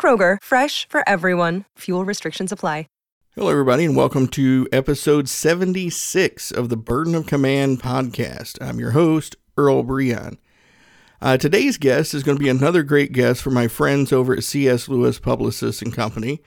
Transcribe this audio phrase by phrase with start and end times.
[0.00, 1.66] Kroger, fresh for everyone.
[1.80, 2.86] Fuel restrictions apply.
[3.36, 8.58] Hello, everybody, and welcome to episode 76 of the Burden of Command podcast.
[8.60, 10.36] I'm your host, Earl Breon.
[11.22, 14.42] Uh, today's guest is going to be another great guest for my friends over at
[14.42, 14.88] C.S.
[14.88, 16.42] Lewis Publicists and Company,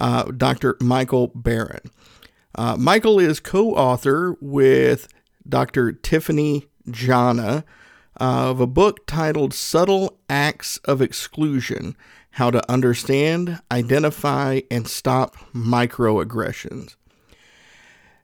[0.00, 0.76] uh, Dr.
[0.80, 1.90] Michael Baran.
[2.54, 5.08] Uh, Michael is co author with
[5.46, 5.90] Dr.
[5.90, 7.64] Tiffany Jana
[8.16, 11.96] of a book titled Subtle Acts of Exclusion
[12.38, 16.94] how to understand, identify, and stop microaggressions.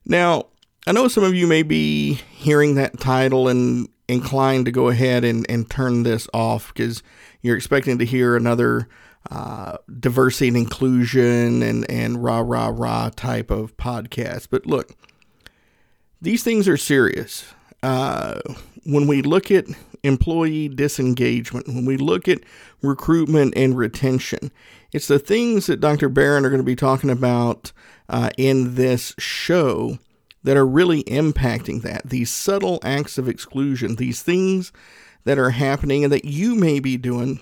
[0.06, 0.46] Now,
[0.86, 5.24] I know some of you may be hearing that title and inclined to go ahead
[5.24, 7.02] and, and turn this off because
[7.42, 8.86] you're expecting to hear another
[9.32, 14.46] uh, diversity and inclusion and, and rah, rah, rah type of podcast.
[14.48, 14.92] But look,
[16.22, 17.52] these things are serious.
[17.82, 18.38] Uh,
[18.84, 19.64] when we look at
[20.04, 22.40] employee disengagement, when we look at
[22.82, 24.52] recruitment and retention,
[24.92, 26.08] it's the things that Dr.
[26.08, 27.72] Baran are going to be talking about
[28.08, 29.98] uh, in this show
[30.44, 32.08] that are really impacting that.
[32.08, 34.72] These subtle acts of exclusion, these things
[35.24, 37.40] that are happening and that you may be doing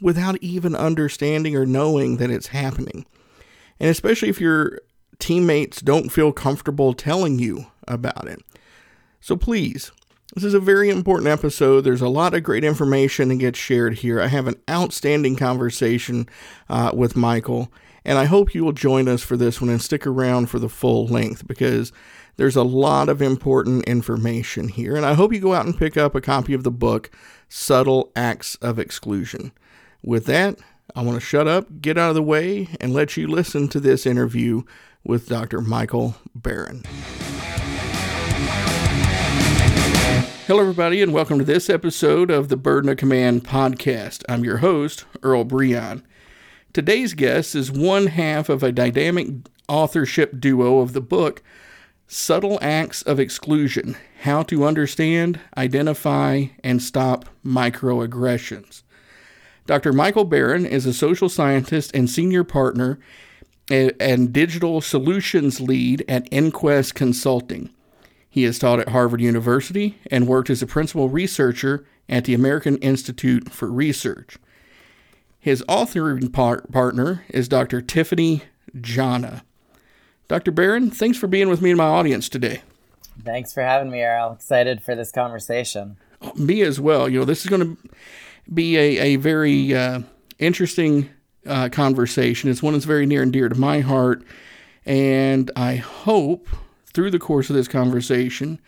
[0.00, 3.04] without even understanding or knowing that it's happening.
[3.80, 4.80] And especially if your
[5.18, 8.40] teammates don't feel comfortable telling you about it.
[9.20, 9.90] So please,
[10.34, 11.82] this is a very important episode.
[11.82, 14.20] There's a lot of great information that gets shared here.
[14.20, 16.28] I have an outstanding conversation
[16.68, 17.72] uh, with Michael,
[18.04, 20.68] and I hope you will join us for this one and stick around for the
[20.68, 21.92] full length because
[22.36, 24.96] there's a lot of important information here.
[24.96, 27.10] And I hope you go out and pick up a copy of the book,
[27.48, 29.50] Subtle Acts of Exclusion.
[30.04, 30.58] With that,
[30.94, 33.80] I want to shut up, get out of the way, and let you listen to
[33.80, 34.62] this interview
[35.04, 35.60] with Dr.
[35.60, 36.84] Michael Baran.
[40.48, 44.24] Hello, everybody, and welcome to this episode of the Burden of Command podcast.
[44.30, 46.02] I'm your host, Earl Breon.
[46.72, 49.28] Today's guest is one half of a dynamic
[49.68, 51.42] authorship duo of the book
[52.06, 58.84] Subtle Acts of Exclusion How to Understand, Identify, and Stop Microaggressions.
[59.66, 59.92] Dr.
[59.92, 62.98] Michael Baran is a social scientist and senior partner
[63.68, 67.68] and digital solutions lead at Inquest Consulting.
[68.30, 72.76] He has taught at Harvard University and worked as a principal researcher at the American
[72.78, 74.38] Institute for Research.
[75.40, 77.80] His authoring par- partner is Dr.
[77.80, 78.42] Tiffany
[78.80, 79.44] Jana.
[80.26, 80.50] Dr.
[80.50, 82.62] Baran, thanks for being with me and my audience today.
[83.24, 84.32] Thanks for having me, Earl.
[84.32, 85.96] Excited for this conversation.
[86.36, 87.08] Me as well.
[87.08, 87.90] You know, this is going to
[88.52, 90.00] be a, a very uh,
[90.38, 91.08] interesting
[91.46, 92.50] uh, conversation.
[92.50, 94.22] It's one that's very near and dear to my heart.
[94.84, 96.48] And I hope
[96.98, 98.58] through the course of this conversation,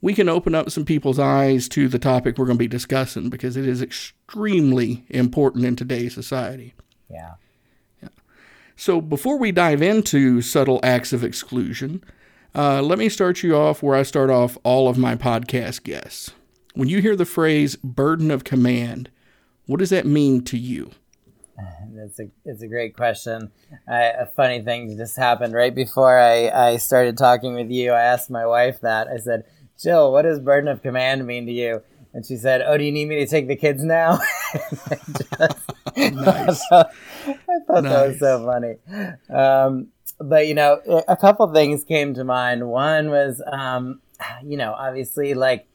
[0.00, 3.30] we can open up some people's eyes to the topic we're going to be discussing
[3.30, 6.74] because it is extremely important in today's society.
[7.08, 7.34] Yeah.
[8.02, 8.08] yeah.
[8.74, 12.02] So, before we dive into subtle acts of exclusion,
[12.52, 16.32] uh, let me start you off where I start off all of my podcast guests.
[16.74, 19.08] When you hear the phrase burden of command,
[19.66, 20.90] what does that mean to you?
[21.96, 23.50] It's a it's a great question.
[23.88, 27.92] I, a funny thing just happened right before I, I started talking with you.
[27.92, 29.08] I asked my wife that.
[29.08, 29.44] I said,
[29.78, 31.82] Jill, what does burden of command mean to you?
[32.14, 34.18] And she said, Oh, do you need me to take the kids now?
[35.18, 36.62] just, nice.
[36.72, 36.90] I thought,
[37.26, 37.34] I
[37.66, 37.92] thought nice.
[37.92, 38.76] that was so funny.
[39.28, 39.88] Um,
[40.20, 42.68] but, you know, a couple things came to mind.
[42.68, 44.00] One was, um,
[44.42, 45.68] you know, obviously, like,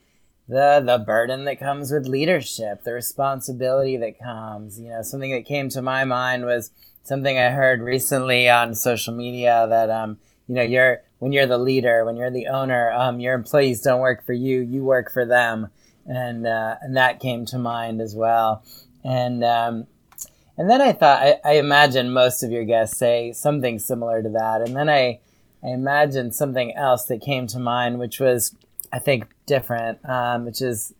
[0.48, 4.78] the the burden that comes with leadership, the responsibility that comes.
[4.78, 6.70] You know, something that came to my mind was
[7.02, 11.58] something I heard recently on social media that um, you know, you're when you're the
[11.58, 15.24] leader, when you're the owner, um, your employees don't work for you, you work for
[15.24, 15.68] them,
[16.06, 18.62] and uh, and that came to mind as well.
[19.02, 19.86] And um,
[20.56, 24.28] and then I thought, I, I imagine most of your guests say something similar to
[24.30, 25.20] that, and then I
[25.62, 28.54] I imagined something else that came to mind, which was
[28.92, 30.94] I think different, um, which is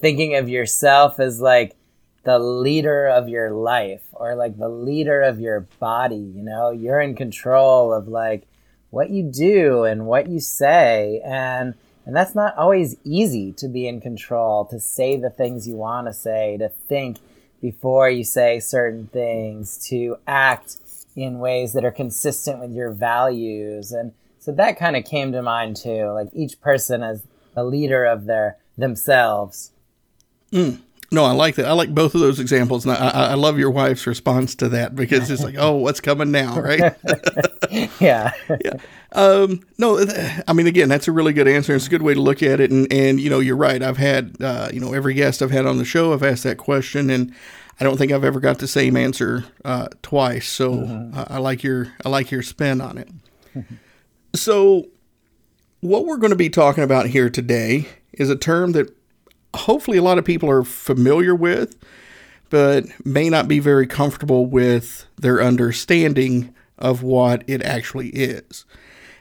[0.00, 1.76] thinking of yourself as like
[2.24, 6.16] the leader of your life or like the leader of your body.
[6.16, 8.46] You know, you're in control of like
[8.90, 11.74] what you do and what you say, and
[12.06, 16.06] and that's not always easy to be in control, to say the things you want
[16.06, 17.18] to say, to think
[17.60, 20.78] before you say certain things, to act
[21.16, 23.92] in ways that are consistent with your values.
[23.92, 27.22] And so that kind of came to mind too, like each person as
[27.58, 29.72] a leader of their themselves.
[30.52, 30.80] Mm.
[31.10, 31.64] No, I like that.
[31.64, 34.94] I like both of those examples, and I, I love your wife's response to that
[34.94, 36.94] because it's like, oh, what's coming now, right?
[37.98, 38.32] yeah.
[38.62, 38.74] yeah.
[39.12, 40.04] Um, no,
[40.46, 41.74] I mean, again, that's a really good answer.
[41.74, 43.82] It's a good way to look at it, and and you know, you're right.
[43.82, 46.58] I've had, uh, you know, every guest I've had on the show, I've asked that
[46.58, 47.34] question, and
[47.80, 50.46] I don't think I've ever got the same answer uh, twice.
[50.46, 51.18] So mm-hmm.
[51.18, 53.08] I, I like your I like your spin on it.
[54.34, 54.88] so,
[55.80, 58.94] what we're going to be talking about here today is a term that
[59.54, 61.76] hopefully a lot of people are familiar with,
[62.50, 68.64] but may not be very comfortable with their understanding of what it actually is.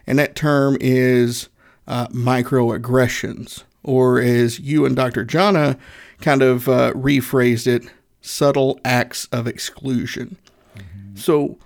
[0.06, 1.50] And that term is
[1.88, 5.26] uh, microaggressions, or as you and Dr.
[5.26, 5.78] Jana
[6.22, 7.90] kind of uh, rephrased it,
[8.22, 10.38] subtle acts of exclusion.
[10.76, 11.16] Mm-hmm.
[11.16, 11.58] So,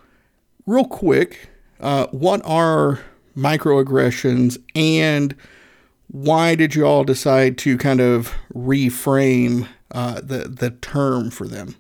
[0.66, 1.50] real quick,
[1.80, 3.00] uh, what are
[3.36, 5.36] microaggressions and
[6.08, 11.76] why did you all decide to kind of reframe uh, the the term for them?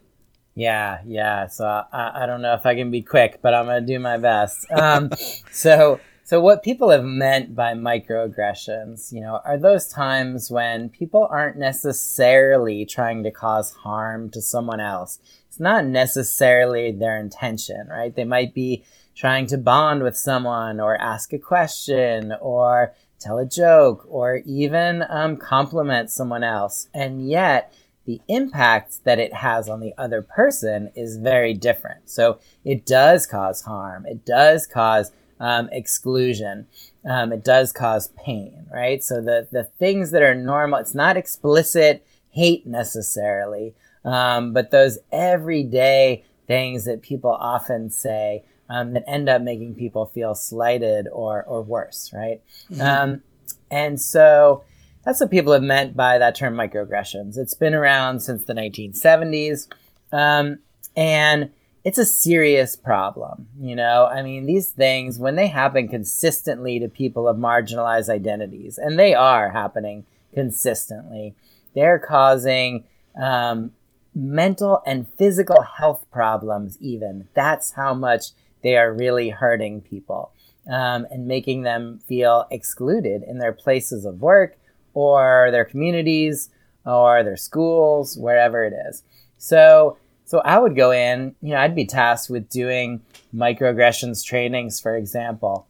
[0.55, 1.47] Yeah, yeah.
[1.47, 4.17] So I, I don't know if I can be quick, but I'm gonna do my
[4.17, 4.65] best.
[4.71, 5.11] Um,
[5.51, 11.27] so so what people have meant by microaggressions, you know, are those times when people
[11.29, 15.19] aren't necessarily trying to cause harm to someone else.
[15.49, 18.15] It's not necessarily their intention, right?
[18.15, 18.85] They might be
[19.21, 25.05] trying to bond with someone or ask a question or tell a joke, or even
[25.07, 26.89] um, compliment someone else.
[26.91, 27.71] And yet,
[28.05, 32.09] the impact that it has on the other person is very different.
[32.09, 34.07] So it does cause harm.
[34.07, 36.65] It does cause um, exclusion.
[37.07, 39.03] Um, it does cause pain, right?
[39.03, 44.97] So the, the things that are normal, it's not explicit hate necessarily, um, but those
[45.11, 51.43] everyday things that people often say um, that end up making people feel slighted or,
[51.43, 52.41] or worse, right?
[52.71, 52.81] Mm-hmm.
[52.81, 53.21] Um,
[53.69, 54.63] and so
[55.03, 57.37] that's what people have meant by that term microaggressions.
[57.37, 59.67] It's been around since the 1970s.
[60.13, 60.59] Um,
[60.95, 61.51] and
[61.83, 63.47] it's a serious problem.
[63.59, 68.77] You know, I mean, these things, when they happen consistently to people of marginalized identities,
[68.77, 71.35] and they are happening consistently,
[71.75, 72.85] they're causing
[73.21, 73.71] um,
[74.15, 77.27] mental and physical health problems, even.
[77.33, 78.27] That's how much
[78.61, 80.31] they are really hurting people
[80.69, 84.57] um, and making them feel excluded in their places of work
[84.93, 86.49] or their communities
[86.85, 89.03] or their schools, wherever it is.
[89.37, 93.01] So, so I would go in, you know, I'd be tasked with doing
[93.33, 95.67] microaggressions trainings, for example,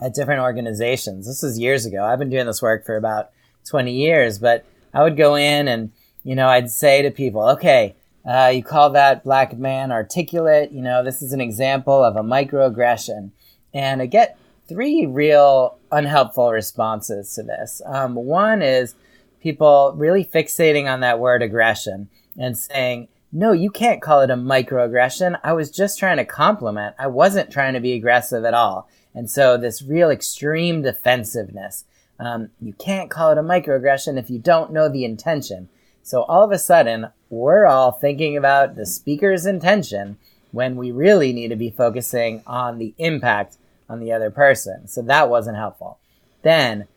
[0.00, 1.26] at different organizations.
[1.26, 2.04] This is years ago.
[2.04, 3.30] I've been doing this work for about
[3.68, 5.92] 20 years, but I would go in and,
[6.24, 10.72] you know, I'd say to people, okay, uh, you call that black man articulate.
[10.72, 13.30] You know, this is an example of a microaggression.
[13.74, 14.38] And I get
[14.68, 17.82] three real unhelpful responses to this.
[17.84, 18.94] Um, one is
[19.40, 22.08] people really fixating on that word aggression
[22.38, 25.38] and saying, no, you can't call it a microaggression.
[25.42, 26.94] I was just trying to compliment.
[26.98, 28.88] I wasn't trying to be aggressive at all.
[29.14, 31.84] And so this real extreme defensiveness.
[32.20, 35.70] Um, you can't call it a microaggression if you don't know the intention.
[36.02, 40.18] So all of a sudden, we're all thinking about the speaker's intention
[40.50, 43.56] when we really need to be focusing on the impact
[43.88, 44.86] on the other person.
[44.86, 45.98] So that wasn't helpful.
[46.42, 46.88] Then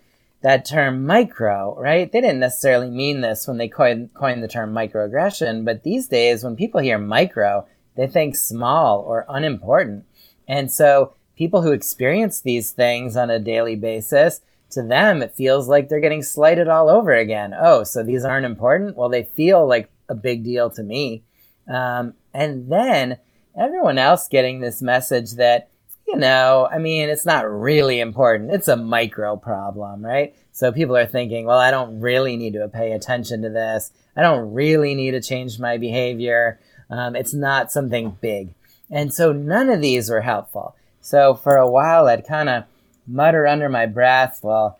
[0.42, 2.12] that term micro, right?
[2.12, 6.44] They didn't necessarily mean this when they coined, coined the term microaggression, but these days
[6.44, 10.04] when people hear micro, they think small or unimportant.
[10.50, 15.70] And so people who experience these things on a daily basis to them, it feels
[15.70, 17.56] like they're getting slighted all over again.
[17.58, 18.98] Oh, so these aren't important?
[18.98, 21.24] Well, they feel like a big deal to me.
[21.68, 23.18] Um, and then
[23.58, 25.70] everyone else getting this message that,
[26.08, 28.52] you know, I mean, it's not really important.
[28.52, 30.36] It's a micro problem, right?
[30.52, 33.92] So people are thinking, well, I don't really need to pay attention to this.
[34.16, 36.60] I don't really need to change my behavior.
[36.90, 38.54] Um, it's not something big.
[38.90, 40.76] And so none of these were helpful.
[41.02, 42.66] So for a while, I'd kind of
[43.08, 44.80] mutter under my breath, well,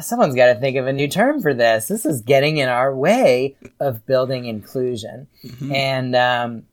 [0.00, 1.88] someone's got to think of a new term for this.
[1.88, 5.26] This is getting in our way of building inclusion.
[5.44, 5.72] Mm-hmm.
[5.72, 6.66] And, um,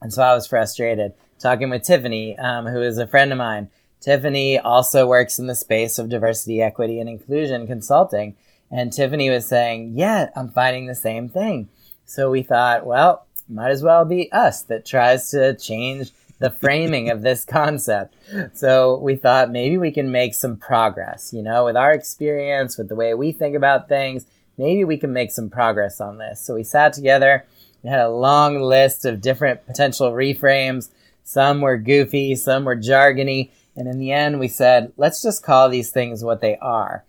[0.00, 3.70] and so I was frustrated talking with Tiffany, um, who is a friend of mine.
[4.00, 8.36] Tiffany also works in the space of diversity, equity, and inclusion consulting.
[8.70, 11.68] And Tiffany was saying, Yeah, I'm finding the same thing.
[12.06, 17.10] So we thought, well, might as well be us that tries to change the framing
[17.10, 18.16] of this concept.
[18.52, 22.88] So we thought maybe we can make some progress, you know, with our experience, with
[22.88, 24.26] the way we think about things,
[24.58, 26.40] maybe we can make some progress on this.
[26.40, 27.46] So we sat together,
[27.82, 30.90] we had a long list of different potential reframes.
[31.22, 33.50] Some were goofy, some were jargony.
[33.76, 37.04] And in the end, we said, let's just call these things what they are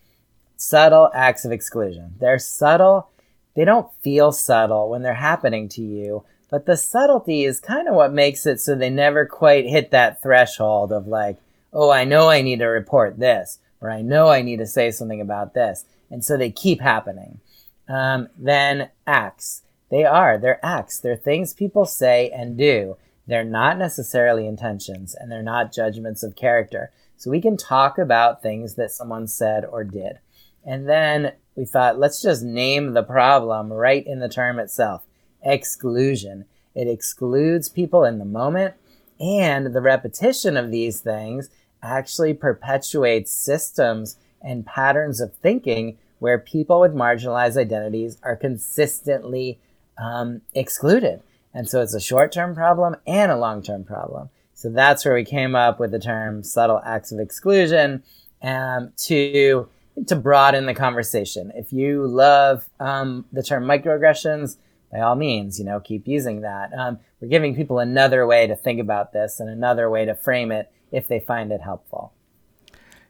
[0.62, 2.14] subtle acts of exclusion.
[2.20, 3.10] They're subtle.
[3.56, 7.96] They don't feel subtle when they're happening to you, but the subtlety is kind of
[7.96, 11.38] what makes it so they never quite hit that threshold of like,
[11.72, 14.92] oh, I know I need to report this, or I know I need to say
[14.92, 15.86] something about this.
[16.12, 17.40] And so they keep happening.
[17.88, 19.62] Um, then acts.
[19.90, 20.38] They are.
[20.38, 21.00] They're acts.
[21.00, 22.98] They're things people say and do.
[23.28, 26.92] They're not necessarily intentions and they're not judgments of character.
[27.16, 30.20] So we can talk about things that someone said or did.
[30.66, 35.04] And then we thought, let's just name the problem right in the term itself
[35.44, 36.46] exclusion.
[36.76, 38.76] It excludes people in the moment,
[39.20, 41.50] and the repetition of these things
[41.84, 49.60] actually perpetuates systems and patterns of thinking where people with marginalized identities are consistently
[49.98, 51.22] um, excluded.
[51.54, 54.30] And so it's a short term problem and a long term problem.
[54.54, 58.04] So that's where we came up with the term subtle acts of exclusion
[58.42, 59.68] um, to
[60.08, 61.52] to broaden the conversation.
[61.56, 64.58] If you love um, the term microaggressions,
[64.92, 66.74] by all means, you know, keep using that.
[66.74, 70.52] Um, we're giving people another way to think about this and another way to frame
[70.52, 72.14] it if they find it helpful.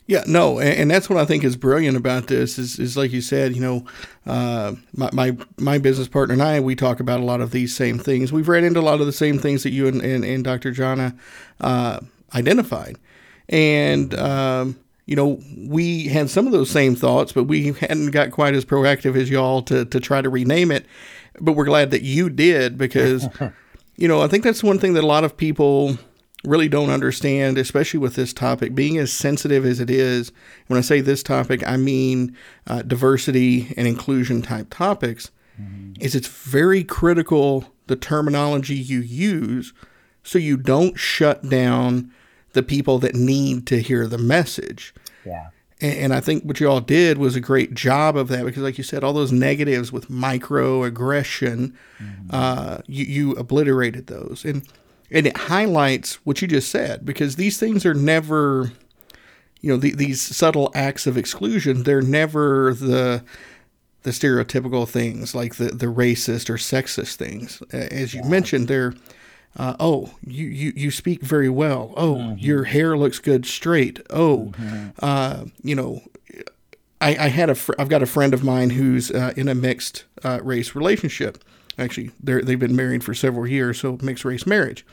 [0.08, 3.22] Yeah, no, and, that's what I think is brilliant about this is, is like you
[3.22, 3.86] said, you know,
[4.26, 7.74] uh, my, my, my business partner and I, we talk about a lot of these
[7.74, 8.34] same things.
[8.34, 10.72] We've read into a lot of the same things that you and, and, and Dr.
[10.72, 11.16] Jana
[11.62, 12.02] uh,
[12.36, 12.98] identified.
[13.48, 18.32] And, um, you know, we had some of those same thoughts, but we hadn't got
[18.32, 20.86] quite as proactive as y'all to, to try to rename it.
[21.40, 23.28] But we're glad that you did because,
[23.96, 25.98] you know, I think that's one thing that a lot of people
[26.44, 30.32] really don't understand, especially with this topic, being as sensitive as it is.
[30.68, 32.36] When I say this topic, I mean
[32.68, 35.32] uh, diversity and inclusion type topics.
[35.62, 36.02] Mm-hmm.
[36.02, 39.74] Is it's very critical the terminology you use
[40.24, 42.12] so you don't shut down
[42.54, 44.94] the people that need to hear the message.
[45.26, 45.50] Yeah.
[45.82, 48.64] And, and I think what you all did was a great job of that because,
[48.64, 52.28] like you said, all those negatives with microaggression, mm-hmm.
[52.30, 54.46] uh, you, you obliterated those.
[54.46, 54.68] And
[55.12, 58.72] and it highlights what you just said because these things are never
[59.60, 63.24] you know the, these subtle acts of exclusion they're never the
[64.04, 68.30] the stereotypical things like the the racist or sexist things as you yeah.
[68.30, 68.94] mentioned they're
[69.58, 72.38] uh, oh you, you you speak very well oh mm-hmm.
[72.38, 74.90] your hair looks good straight oh mm-hmm.
[75.00, 76.02] uh, you know
[77.00, 79.56] I, I had a fr- I've got a friend of mine who's uh, in a
[79.56, 81.44] mixed uh, race relationship
[81.78, 84.86] Actually, they they've been married for several years, so mixed race marriage.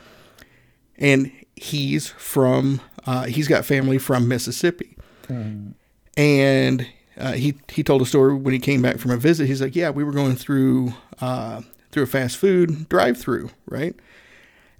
[0.96, 4.96] And he's from, uh, he's got family from Mississippi.
[5.28, 5.74] Mm.
[6.16, 6.86] And
[7.16, 9.46] uh, he he told a story when he came back from a visit.
[9.46, 13.94] He's like, "Yeah, we were going through uh, through a fast food drive-through, right?"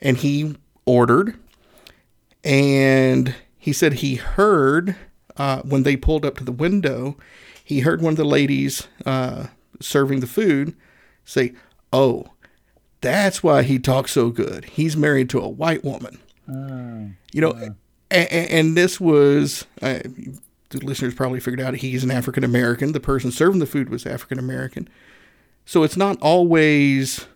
[0.00, 1.36] And he ordered,
[2.44, 4.96] and he said he heard
[5.36, 7.16] uh, when they pulled up to the window,
[7.64, 9.46] he heard one of the ladies uh,
[9.80, 10.74] serving the food
[11.24, 11.52] say,
[11.92, 12.26] oh,
[13.00, 14.64] that's why he talks so good.
[14.64, 16.18] He's married to a white woman.
[16.48, 17.70] Uh, you know, uh.
[18.10, 20.00] and, and, this was, uh,
[20.70, 22.92] the listeners probably figured out he's an African American.
[22.92, 24.88] The person serving the food was African American.
[25.66, 27.26] So it's not always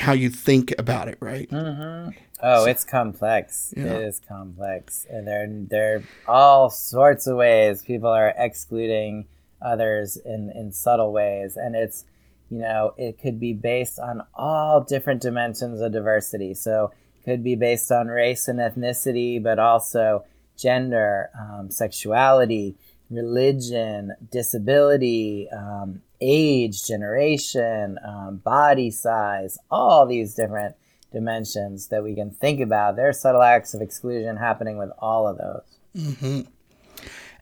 [0.00, 1.48] how you think about it, right?
[1.50, 2.10] Mm-hmm.
[2.42, 3.74] Oh, so, it's complex.
[3.76, 3.84] Yeah.
[3.84, 9.26] It is complex, and there there are all sorts of ways people are excluding
[9.60, 12.04] others in in subtle ways, and it's
[12.50, 16.52] you know, it could be based on all different dimensions of diversity.
[16.52, 20.24] So it could be based on race and ethnicity, but also
[20.58, 22.76] gender, um, sexuality,
[23.08, 30.76] religion, disability, um, age, generation, um, body size, all these different
[31.12, 32.96] dimensions that we can think about.
[32.96, 35.78] There are subtle acts of exclusion happening with all of those.
[35.96, 36.40] Mm-hmm.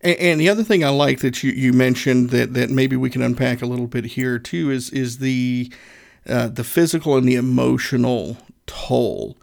[0.01, 3.11] And, and, the other thing I like that you, you mentioned that, that maybe we
[3.11, 5.73] can unpack a little bit here too is is the
[6.29, 9.37] uh, the physical and the emotional toll.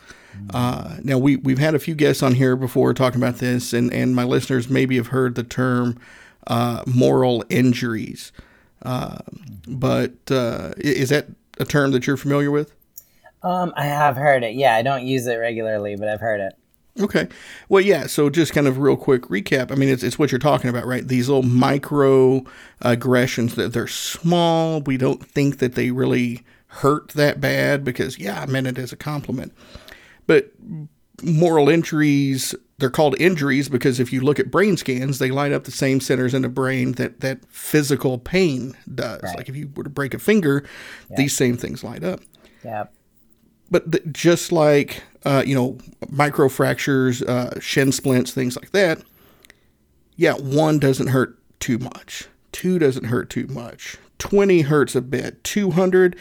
[0.54, 3.94] Uh, now we we've had a few guests on here before talking about this, and
[3.94, 6.00] and my listeners maybe have heard the term
[6.48, 8.32] uh, moral injuries.
[8.86, 9.18] Uh,
[9.68, 11.28] but uh, is that
[11.60, 12.74] a term that you're familiar with?
[13.44, 14.56] Um, I have heard it.
[14.56, 16.54] Yeah, I don't use it regularly, but I've heard it.
[17.00, 17.28] Okay.
[17.68, 18.08] Well, yeah.
[18.08, 19.72] So just kind of real quick recap.
[19.72, 21.06] I mean, it's, it's what you're talking about, right?
[21.06, 22.46] These little micro
[22.82, 24.82] aggressions that they're small.
[24.82, 28.94] We don't think that they really hurt that bad because, yeah, I meant it as
[28.94, 29.54] a compliment.
[30.26, 30.52] But
[31.22, 35.64] moral injuries, they're called injuries because if you look at brain scans, they light up
[35.64, 39.22] the same centers in the brain that that physical pain does.
[39.24, 39.38] Right.
[39.38, 40.66] Like if you were to break a finger,
[41.16, 42.20] these same things light up.
[42.64, 42.86] Yeah.
[43.72, 49.02] But the, just like uh, you know, microfractures, uh, shin splints, things like that,
[50.16, 52.28] yeah, one doesn't hurt too much.
[52.52, 53.98] Two doesn't hurt too much.
[54.20, 55.44] 20 hurts a bit.
[55.44, 56.16] 200,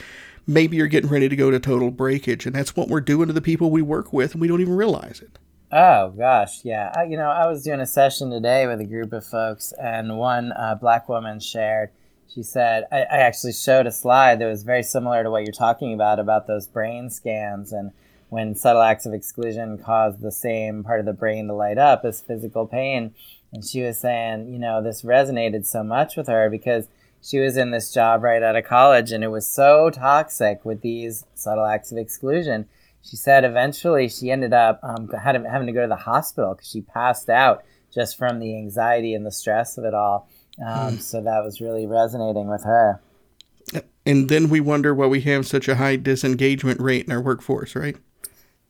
[0.46, 2.46] maybe you're getting ready to go to total breakage.
[2.46, 4.74] And that's what we're doing to the people we work with, and we don't even
[4.74, 5.38] realize it.
[5.76, 6.92] Oh gosh, yeah.
[6.96, 10.18] I, you know, I was doing a session today with a group of folks, and
[10.18, 11.90] one uh, black woman shared.
[12.32, 15.52] She said, I, I, actually showed a slide that was very similar to what you're
[15.52, 17.90] talking about about those brain scans and
[18.28, 22.04] when subtle acts of exclusion cause the same part of the brain to light up
[22.04, 23.12] as physical pain.
[23.52, 26.86] And she was saying, you know, this resonated so much with her because
[27.20, 30.82] she was in this job right out of college and it was so toxic with
[30.82, 32.68] these subtle acts of exclusion
[33.04, 36.68] she said eventually she ended up um, having, having to go to the hospital because
[36.68, 40.28] she passed out just from the anxiety and the stress of it all.
[40.58, 41.00] Um, mm.
[41.00, 43.00] So that was really resonating with her.
[44.06, 47.74] And then we wonder why we have such a high disengagement rate in our workforce,
[47.74, 47.96] right?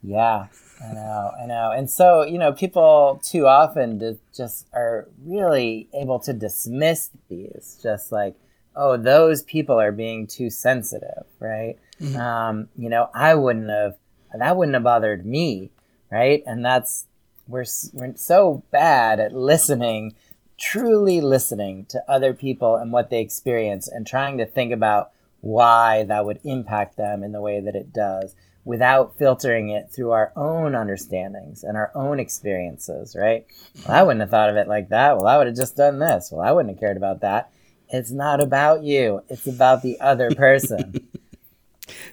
[0.02, 0.46] Yeah,
[0.82, 1.72] I know, I know.
[1.72, 8.12] And so, you know, people too often just are really able to dismiss these, just
[8.12, 8.36] like,
[8.76, 11.78] oh, those people are being too sensitive, right?
[12.00, 12.16] Mm-hmm.
[12.16, 13.96] Um, you know, I wouldn't have
[14.42, 15.70] that wouldn't have bothered me,
[16.10, 16.42] right?
[16.46, 17.06] And that's
[17.46, 20.14] we're we're so bad at listening,
[20.58, 25.10] truly listening to other people and what they experience, and trying to think about
[25.40, 30.10] why that would impact them in the way that it does without filtering it through
[30.10, 33.46] our own understandings and our own experiences, right?
[33.86, 35.16] Well, I wouldn't have thought of it like that.
[35.16, 36.30] Well, I would have just done this.
[36.32, 37.52] Well, I wouldn't have cared about that.
[37.90, 41.06] It's not about you, it's about the other person.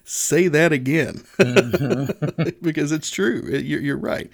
[0.03, 2.49] say that again mm-hmm.
[2.61, 3.41] because it's true.
[3.47, 4.29] You're, you're right.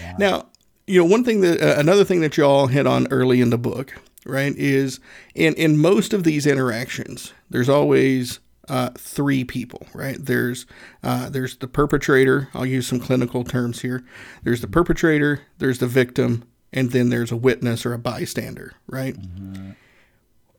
[0.00, 0.16] Yeah.
[0.18, 0.46] Now,
[0.86, 3.58] you know, one thing that uh, another thing that y'all hit on early in the
[3.58, 4.98] book, right, is
[5.34, 10.16] in in most of these interactions, there's always uh, three people, right?
[10.18, 10.66] There's
[11.02, 12.48] uh, there's the perpetrator.
[12.54, 14.04] I'll use some clinical terms here.
[14.42, 15.42] There's the perpetrator.
[15.58, 19.16] There's the victim, and then there's a witness or a bystander, right?
[19.16, 19.70] Mm-hmm.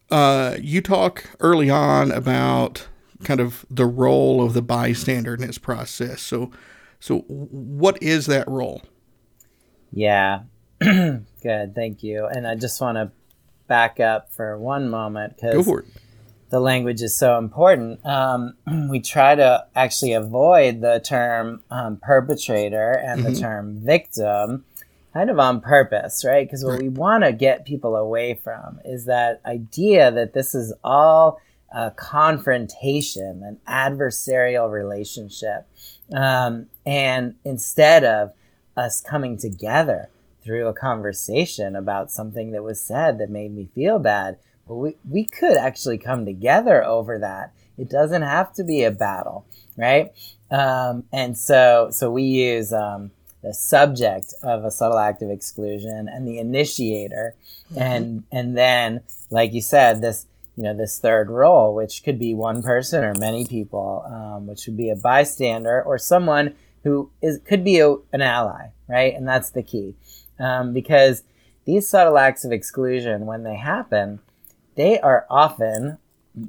[0.10, 2.88] Uh, you talk early on about
[3.24, 6.22] kind of the role of the bystander in this process.
[6.22, 6.52] So,
[7.00, 8.82] so what is that role?
[9.92, 10.44] Yeah,
[10.80, 12.26] good, thank you.
[12.26, 13.12] And I just want to
[13.68, 15.66] back up for one moment because
[16.50, 18.06] the language is so important.
[18.06, 18.56] Um,
[18.90, 23.34] we try to actually avoid the term um, perpetrator and mm-hmm.
[23.34, 24.66] the term victim
[25.14, 26.46] kind of on purpose, right?
[26.46, 26.84] Because what right.
[26.84, 31.42] we want to get people away from is that idea that this is all
[31.74, 35.68] a confrontation, an adversarial relationship.
[36.14, 38.34] Um, and instead of
[38.76, 40.10] us coming together
[40.44, 44.96] through a conversation about something that was said that made me feel bad, well, we,
[45.10, 47.54] we could actually come together over that.
[47.78, 49.46] It doesn't have to be a battle,
[49.78, 50.12] right?
[50.50, 56.08] Um, and so, so we use um, the subject of a subtle act of exclusion
[56.08, 57.36] and the initiator,
[57.72, 57.82] mm-hmm.
[57.82, 60.28] and and then, like you said, this
[60.62, 64.67] you know this third role, which could be one person or many people, um, which
[64.67, 69.15] would be a bystander or someone who is could be a, an ally, right?
[69.15, 69.95] And that's the key,
[70.38, 71.24] um, because
[71.65, 74.19] these subtle acts of exclusion, when they happen,
[74.76, 75.97] they are often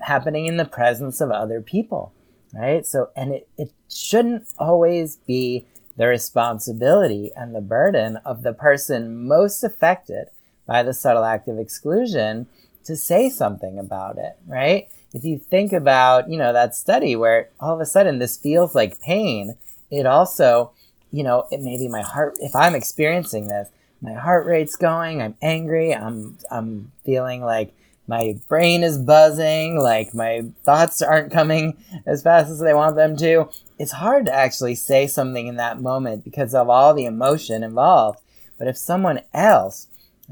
[0.02, 2.12] happening in the presence of other people,
[2.52, 2.84] right?
[2.84, 5.64] So, and it, it shouldn't always be
[5.96, 10.26] the responsibility and the burden of the person most affected
[10.66, 12.46] by the subtle act of exclusion
[12.84, 14.88] to say something about it, right?
[15.14, 18.74] If you think about, you know, that study where all of a sudden this feels
[18.74, 19.56] like pain,
[19.90, 20.72] it also,
[21.10, 23.68] you know, it maybe my heart, if I'm experiencing this,
[24.00, 27.74] my heart rate's going, I'm angry, I'm, I'm feeling like
[28.08, 33.16] my brain is buzzing, like my thoughts aren't coming as fast as they want them
[33.18, 33.48] to.
[33.78, 38.18] It's hard to actually say something in that moment because of all the emotion involved.
[38.58, 39.86] But if someone else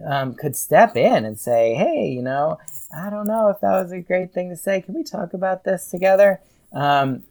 [0.06, 2.58] um, could step in and say, hey, you know,
[2.94, 4.80] I don't know if that was a great thing to say.
[4.80, 6.40] Can we talk about this together?
[6.72, 7.24] Um,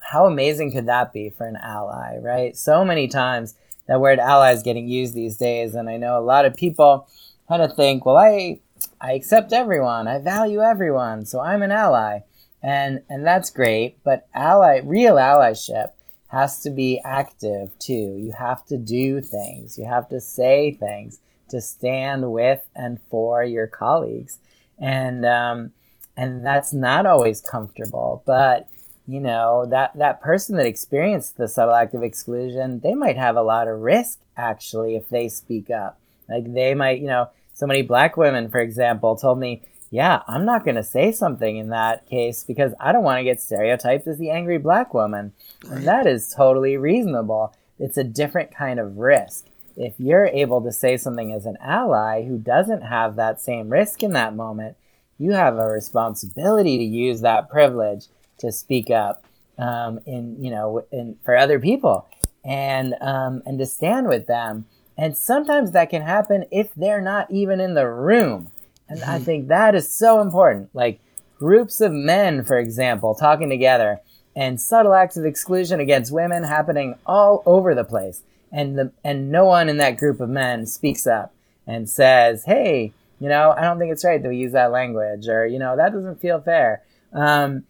[0.00, 2.56] how amazing could that be for an ally, right?
[2.56, 3.54] So many times
[3.86, 7.08] that word ally is getting used these days, and I know a lot of people
[7.48, 8.60] kind of think, well, I
[9.00, 12.20] I accept everyone, I value everyone, so I'm an ally,
[12.62, 14.02] and and that's great.
[14.04, 15.90] But ally, real allyship
[16.28, 18.16] has to be active too.
[18.16, 19.78] You have to do things.
[19.78, 21.18] You have to say things
[21.50, 24.38] to stand with and for your colleagues,
[24.78, 25.72] and um,
[26.16, 28.22] and that's not always comfortable.
[28.26, 28.68] But
[29.06, 33.36] you know that that person that experienced the subtle act of exclusion, they might have
[33.36, 36.00] a lot of risk actually if they speak up.
[36.28, 40.44] Like they might, you know, so many black women, for example, told me, yeah, I'm
[40.44, 44.06] not going to say something in that case because I don't want to get stereotyped
[44.06, 45.32] as the angry black woman.
[45.68, 49.46] And that is totally reasonable it's a different kind of risk.
[49.76, 54.02] If you're able to say something as an ally who doesn't have that same risk
[54.02, 54.76] in that moment,
[55.18, 58.06] you have a responsibility to use that privilege
[58.38, 59.24] to speak up
[59.58, 62.08] um, in you know in, for other people
[62.44, 64.66] and um, and to stand with them.
[64.96, 68.50] And sometimes that can happen if they're not even in the room.
[68.88, 70.70] And I think that is so important.
[70.74, 71.00] Like
[71.38, 74.00] groups of men, for example, talking together
[74.36, 78.22] and subtle acts of exclusion against women happening all over the place.
[78.52, 81.32] And the and no one in that group of men speaks up
[81.66, 85.28] and says, "Hey, you know, I don't think it's right that we use that language,"
[85.28, 86.82] or you know, that doesn't feel fair.
[87.12, 87.64] Um,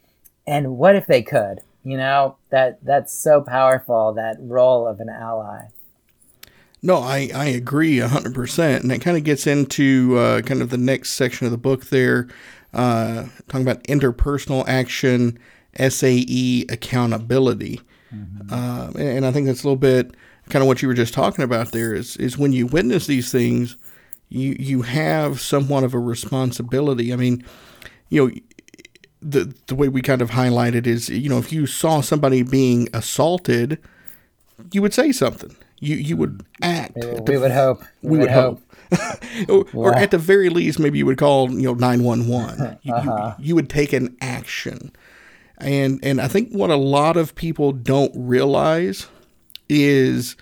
[0.47, 1.61] and what if they could?
[1.85, 4.12] You know, that that's so powerful.
[4.12, 5.66] That role of an ally.
[6.83, 8.81] No, I, I agree 100%.
[8.81, 11.87] And that kind of gets into uh, kind of the next section of the book
[11.87, 12.29] there,
[12.73, 15.38] uh, talking about interpersonal action,
[15.79, 17.81] SAE accountability.
[18.14, 18.53] Mm-hmm.
[18.53, 20.14] Uh, and I think that's a little bit
[20.50, 23.32] kind of what you were just talking about there is, is when you witness these
[23.32, 23.76] things,
[24.28, 27.12] you, you have somewhat of a responsibility.
[27.12, 27.44] I mean,
[28.08, 28.34] you know,
[29.22, 32.88] the, the way we kind of highlighted is, you know, if you saw somebody being
[32.92, 33.78] assaulted,
[34.72, 36.94] you would say something you you would act.
[36.94, 37.82] We, would hope.
[38.02, 38.62] We, we would, would, hope.
[38.92, 39.48] hope.
[39.74, 42.78] or, or, at the very least, maybe you would call you know nine one one.
[42.90, 43.34] Uh-huh.
[43.38, 44.92] You would take an action,
[45.58, 49.06] and and I think what a lot of people don't realize
[49.70, 50.37] is,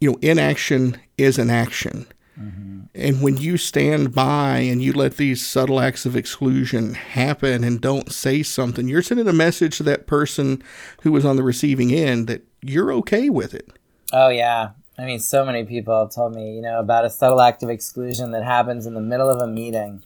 [0.00, 2.06] you know, inaction is an action.
[2.40, 2.80] Mm-hmm.
[2.94, 7.80] And when you stand by and you let these subtle acts of exclusion happen and
[7.80, 10.62] don't say something, you're sending a message to that person
[11.02, 13.70] who was on the receiving end that you're okay with it.
[14.12, 14.70] Oh yeah.
[14.96, 17.70] I mean, so many people have told me, you know, about a subtle act of
[17.70, 20.02] exclusion that happens in the middle of a meeting.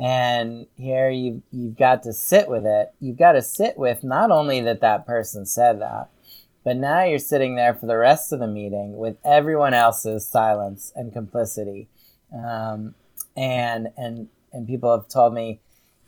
[0.00, 2.92] And here you you've got to sit with it.
[2.98, 6.08] You've got to sit with not only that that person said that,
[6.64, 10.92] but now you're sitting there for the rest of the meeting with everyone else's silence
[10.94, 11.88] and complicity.
[12.32, 12.94] Um,
[13.36, 15.60] and and and people have told me,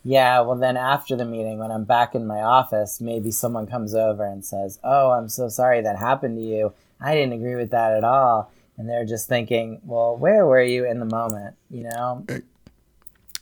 [0.03, 3.95] yeah, well then after the meeting, when I'm back in my office, maybe someone comes
[3.95, 7.71] over and says, "Oh, I'm so sorry that happened to you." I didn't agree with
[7.71, 8.51] that at all.
[8.77, 11.55] And they're just thinking, well, where were you in the moment?
[11.69, 12.25] You know?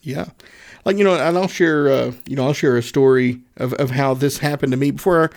[0.02, 0.26] Yeah.
[0.86, 3.92] Like, you know, and I'll share, uh, you know, I'll share a story of, of
[3.92, 5.32] how this happened to me before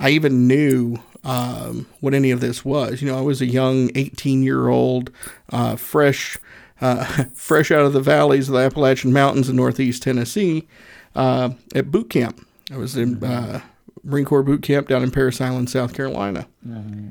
[0.00, 3.02] I even knew um, what any of this was.
[3.02, 5.10] You know, I was a young 18 year old,
[5.50, 6.38] uh, fresh,
[6.80, 10.66] uh, fresh out of the valleys of the Appalachian Mountains in Northeast Tennessee
[11.14, 12.46] uh, at boot camp.
[12.70, 13.60] I was in uh,
[14.04, 16.46] Marine Corps boot camp down in Parris Island, South Carolina.
[16.66, 17.08] Mm-hmm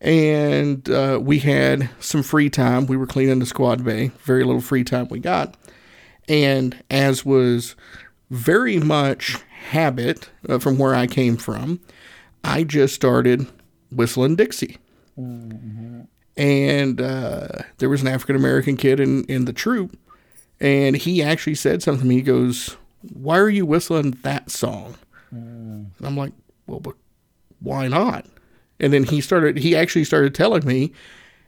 [0.00, 2.86] and uh, we had some free time.
[2.86, 5.56] We were cleaning the squad bay, very little free time we got.
[6.28, 7.76] And as was
[8.30, 9.36] very much
[9.70, 11.80] habit uh, from where I came from,
[12.44, 13.46] I just started
[13.90, 14.78] whistling Dixie.
[15.18, 16.02] Mm-hmm.
[16.36, 19.98] And uh, there was an African American kid in, in the troop,
[20.60, 22.16] and he actually said something to me.
[22.16, 22.76] He goes,
[23.14, 24.96] Why are you whistling that song?
[25.34, 25.86] Mm.
[26.02, 26.32] I'm like,
[26.66, 26.94] Well, but
[27.60, 28.26] why not?
[28.78, 30.92] And then he started, he actually started telling me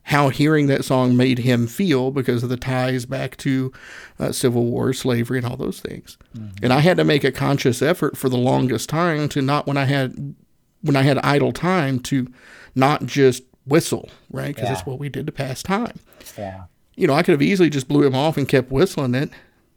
[0.05, 3.71] how hearing that song made him feel because of the ties back to
[4.19, 6.17] uh, Civil War, slavery, and all those things.
[6.35, 6.65] Mm-hmm.
[6.65, 9.77] And I had to make a conscious effort for the longest time to not, when
[9.77, 10.35] I had,
[10.83, 12.27] when I had idle time, to
[12.75, 14.49] not just whistle, right?
[14.49, 14.75] Because yeah.
[14.75, 15.99] that's what we did to pass time.
[16.37, 16.65] Yeah.
[16.95, 19.31] You know, I could have easily just blew him off and kept whistling it,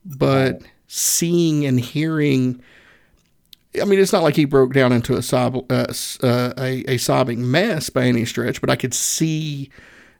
[0.06, 0.62] but right.
[0.88, 2.62] seeing and hearing
[3.80, 5.86] I mean, it's not like he broke down into a sob, uh,
[6.24, 9.70] uh, a, a sobbing mess by any stretch, but I could see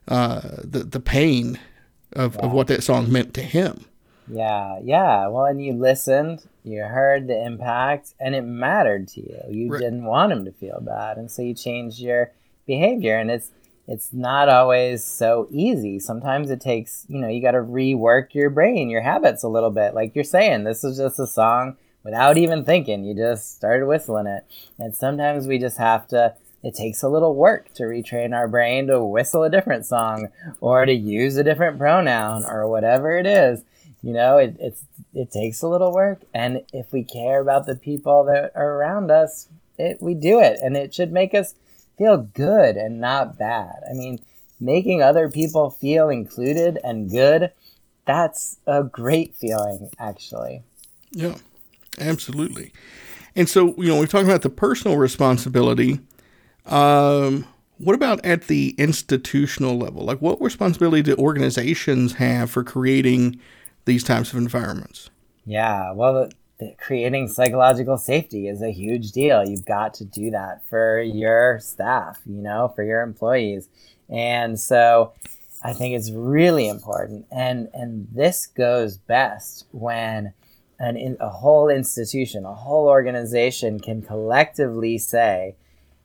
[0.08, 1.58] uh, the the pain
[2.14, 2.40] of, yeah.
[2.40, 3.84] of what that song meant to him.
[4.26, 5.26] Yeah, yeah.
[5.26, 9.40] Well, and you listened, you heard the impact, and it mattered to you.
[9.48, 9.80] You right.
[9.80, 12.30] didn't want him to feel bad, and so you changed your
[12.66, 13.18] behavior.
[13.18, 13.50] And it's
[13.88, 15.98] it's not always so easy.
[15.98, 19.70] Sometimes it takes, you know, you got to rework your brain, your habits a little
[19.70, 19.94] bit.
[19.94, 23.04] Like you're saying, this is just a song without even thinking.
[23.04, 24.44] You just started whistling it.
[24.78, 28.86] And sometimes we just have to, it takes a little work to retrain our brain
[28.86, 30.28] to whistle a different song
[30.60, 33.64] or to use a different pronoun or whatever it is.
[34.02, 34.82] You know, it, it's,
[35.14, 36.22] it takes a little work.
[36.34, 40.58] And if we care about the people that are around us, it, we do it.
[40.60, 41.54] And it should make us
[41.96, 43.76] feel good and not bad.
[43.88, 44.18] I mean,
[44.60, 47.52] making other people feel included and good,
[48.04, 50.62] that's a great feeling, actually.
[51.12, 51.36] Yeah.
[51.98, 52.72] Absolutely.
[53.36, 56.00] And so, you know, we're talking about the personal responsibility.
[56.66, 57.46] Um,
[57.78, 60.04] what about at the institutional level?
[60.04, 63.38] Like, what responsibility do organizations have for creating
[63.84, 65.10] these types of environments?
[65.44, 66.28] Yeah, well,
[66.78, 69.44] creating psychological safety is a huge deal.
[69.44, 73.68] You've got to do that for your staff, you know, for your employees.
[74.08, 75.12] And so
[75.64, 77.26] I think it's really important.
[77.30, 80.34] And, and this goes best when
[80.78, 85.56] an, in, a whole institution, a whole organization can collectively say,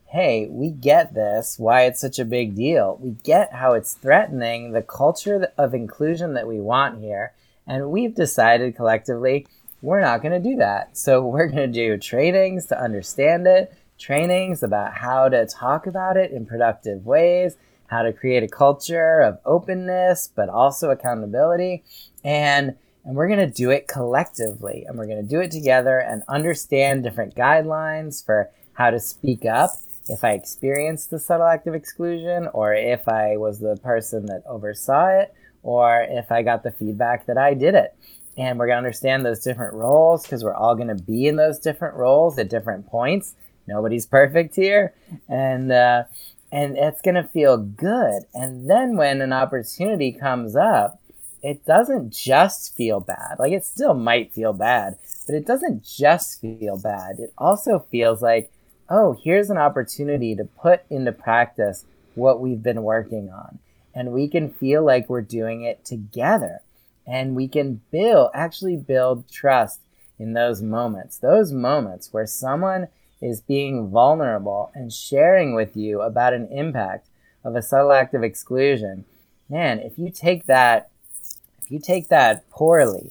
[0.06, 2.98] hey, we get this, why it's such a big deal.
[3.02, 7.34] We get how it's threatening the culture of inclusion that we want here.
[7.68, 9.46] And we've decided collectively
[9.82, 10.98] we're not going to do that.
[10.98, 16.18] So we're going to do trainings to understand it, trainings about how to talk about
[16.18, 21.84] it in productive ways, how to create a culture of openness, but also accountability.
[22.24, 22.76] And
[23.06, 26.24] and we're going to do it collectively and we're going to do it together and
[26.28, 29.70] understand different guidelines for how to speak up
[30.10, 34.44] if I experienced the subtle act of exclusion or if I was the person that
[34.46, 35.34] oversaw it
[35.68, 37.94] or if I got the feedback that I did it
[38.38, 41.36] and we're going to understand those different roles because we're all going to be in
[41.36, 43.36] those different roles at different points.
[43.68, 44.94] Nobody's perfect here,
[45.28, 46.04] and uh,
[46.54, 48.24] and it's going to feel good.
[48.34, 51.02] And then when an opportunity comes up,
[51.44, 53.40] it doesn't just feel bad.
[53.40, 57.20] Like it still might feel bad, but it doesn't just feel bad.
[57.20, 58.52] It also feels like,
[58.90, 61.84] oh, here's an opportunity to put into practice
[62.16, 63.60] what we've been working on,
[63.98, 66.62] and we can feel like we're doing it together.
[67.08, 69.80] And we can build actually build trust
[70.20, 72.90] in those moments those moments where someone
[73.22, 77.08] is being vulnerable and sharing with you about an impact
[77.44, 79.06] of a subtle act of exclusion.
[79.50, 80.92] Man if you take that
[81.64, 83.10] if you take that poorly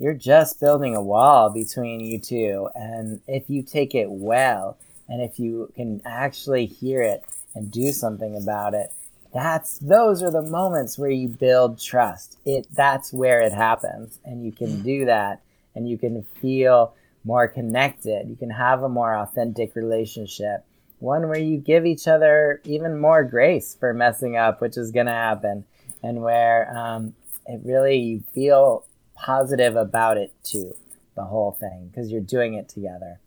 [0.00, 2.68] you're just building a wall between you two.
[2.74, 7.22] And if you take it well and if you can actually hear it
[7.54, 8.90] and do something about it
[9.34, 12.38] that's those are the moments where you build trust.
[12.46, 14.20] It that's where it happens.
[14.24, 15.42] And you can do that
[15.74, 16.94] and you can feel
[17.24, 18.28] more connected.
[18.28, 20.64] You can have a more authentic relationship.
[21.00, 25.06] One where you give each other even more grace for messing up which is going
[25.06, 25.64] to happen.
[26.00, 27.14] And where um,
[27.46, 30.76] it really you feel positive about it too
[31.16, 33.18] the whole thing because you're doing it together.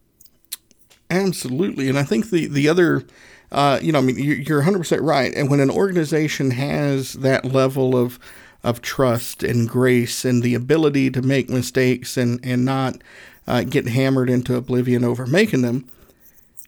[1.10, 1.90] Absolutely.
[1.90, 3.04] And i think the the other
[3.52, 5.34] uh, you know, I mean, you're 100% right.
[5.34, 8.20] And when an organization has that level of
[8.64, 13.02] of trust and grace and the ability to make mistakes and and not
[13.48, 15.88] uh, get hammered into oblivion over making them,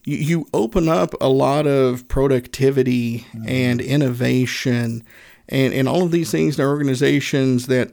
[0.06, 3.50] you, you open up a lot of productivity mm-hmm.
[3.50, 5.04] and innovation
[5.50, 7.92] and and all of these things in our organizations that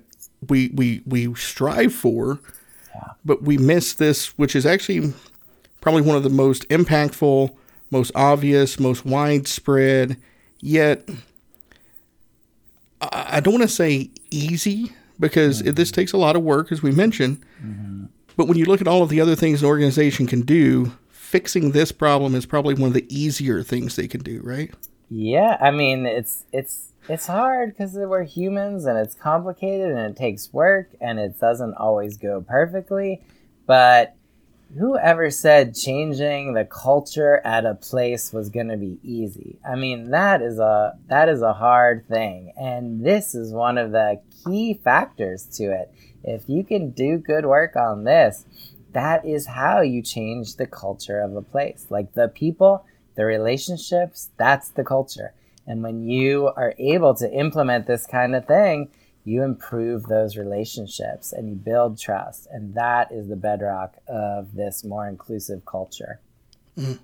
[0.49, 2.39] we we we strive for,
[2.95, 3.13] yeah.
[3.25, 5.13] but we miss this, which is actually
[5.81, 7.57] probably one of the most impactful
[7.91, 10.17] most obvious, most widespread,
[10.61, 11.09] yet
[13.01, 15.75] I don't want to say easy because mm-hmm.
[15.75, 17.45] this takes a lot of work, as we mentioned.
[17.63, 18.07] Mm-hmm.
[18.37, 21.73] But when you look at all of the other things an organization can do, fixing
[21.73, 24.73] this problem is probably one of the easier things they can do, right?
[25.09, 30.17] Yeah, I mean it's it's it's hard because we're humans and it's complicated and it
[30.17, 33.21] takes work and it doesn't always go perfectly.
[33.67, 34.17] But
[34.75, 39.59] whoever said changing the culture at a place was going to be easy?
[39.69, 43.93] I mean that is a that is a hard thing and this is one of
[43.93, 45.93] the key factors to it.
[46.25, 48.45] If you can do good work on this
[48.93, 51.87] that is how you change the culture of a place.
[51.91, 55.33] Like the people the relationships that's the culture.
[55.67, 58.91] And when you are able to implement this kind of thing
[59.27, 62.47] you improve those relationships and you build trust.
[62.51, 66.21] And that is the bedrock of this more inclusive culture.
[66.79, 67.01] Mm.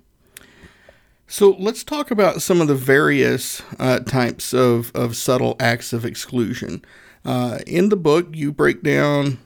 [1.27, 6.05] So let's talk about some of the various uh, types of, of subtle acts of
[6.05, 6.85] exclusion.
[7.25, 9.39] Uh, in the book, you break down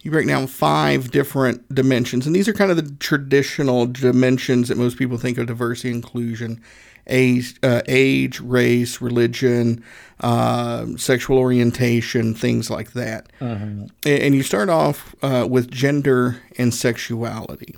[0.00, 4.76] you break down five different dimensions, and these are kind of the traditional dimensions that
[4.76, 6.60] most people think of diversity inclusion
[7.06, 9.82] age, uh, age race, religion,
[10.20, 13.30] uh, sexual orientation, things like that.
[13.40, 13.86] Mm-hmm.
[14.04, 17.74] And, you start off uh, with gender and sexuality.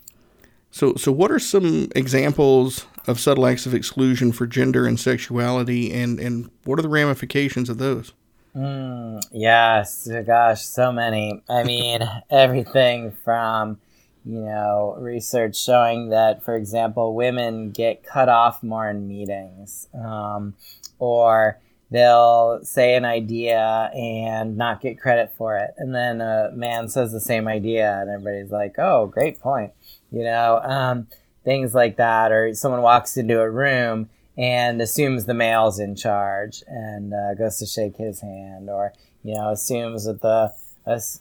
[0.70, 5.92] So, so what are some examples of subtle acts of exclusion for gender and sexuality,
[5.92, 8.12] and, and what are the ramifications of those?
[8.56, 11.42] Mm, yes, gosh, so many.
[11.48, 13.78] I mean, everything from
[14.24, 20.54] you know, research showing that, for example, women get cut off more in meetings, um,
[20.98, 21.58] or
[21.90, 27.12] they'll say an idea and not get credit for it, and then a man says
[27.12, 29.72] the same idea, and everybody's like, "Oh, great point,"
[30.10, 31.06] you know, um,
[31.44, 36.64] things like that, or someone walks into a room and assumes the male's in charge
[36.66, 40.52] and uh, goes to shake his hand, or you know, assumes that the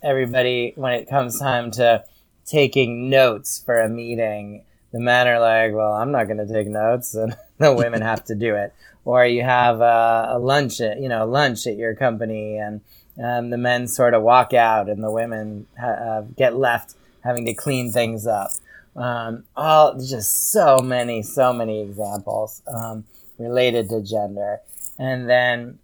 [0.02, 2.04] everybody when it comes time to
[2.46, 6.68] taking notes for a meeting, the men are like, well, I'm not going to take
[6.68, 8.74] notes, and the women have to do it.
[9.06, 12.82] Or you have a, a lunch, at, you know, lunch at your company, and
[13.22, 17.46] um, the men sort of walk out, and the women ha- uh, get left having
[17.46, 18.52] to clean things up.
[18.96, 23.06] Um, all just so many, so many examples um,
[23.38, 24.60] related to gender,
[25.00, 25.80] and then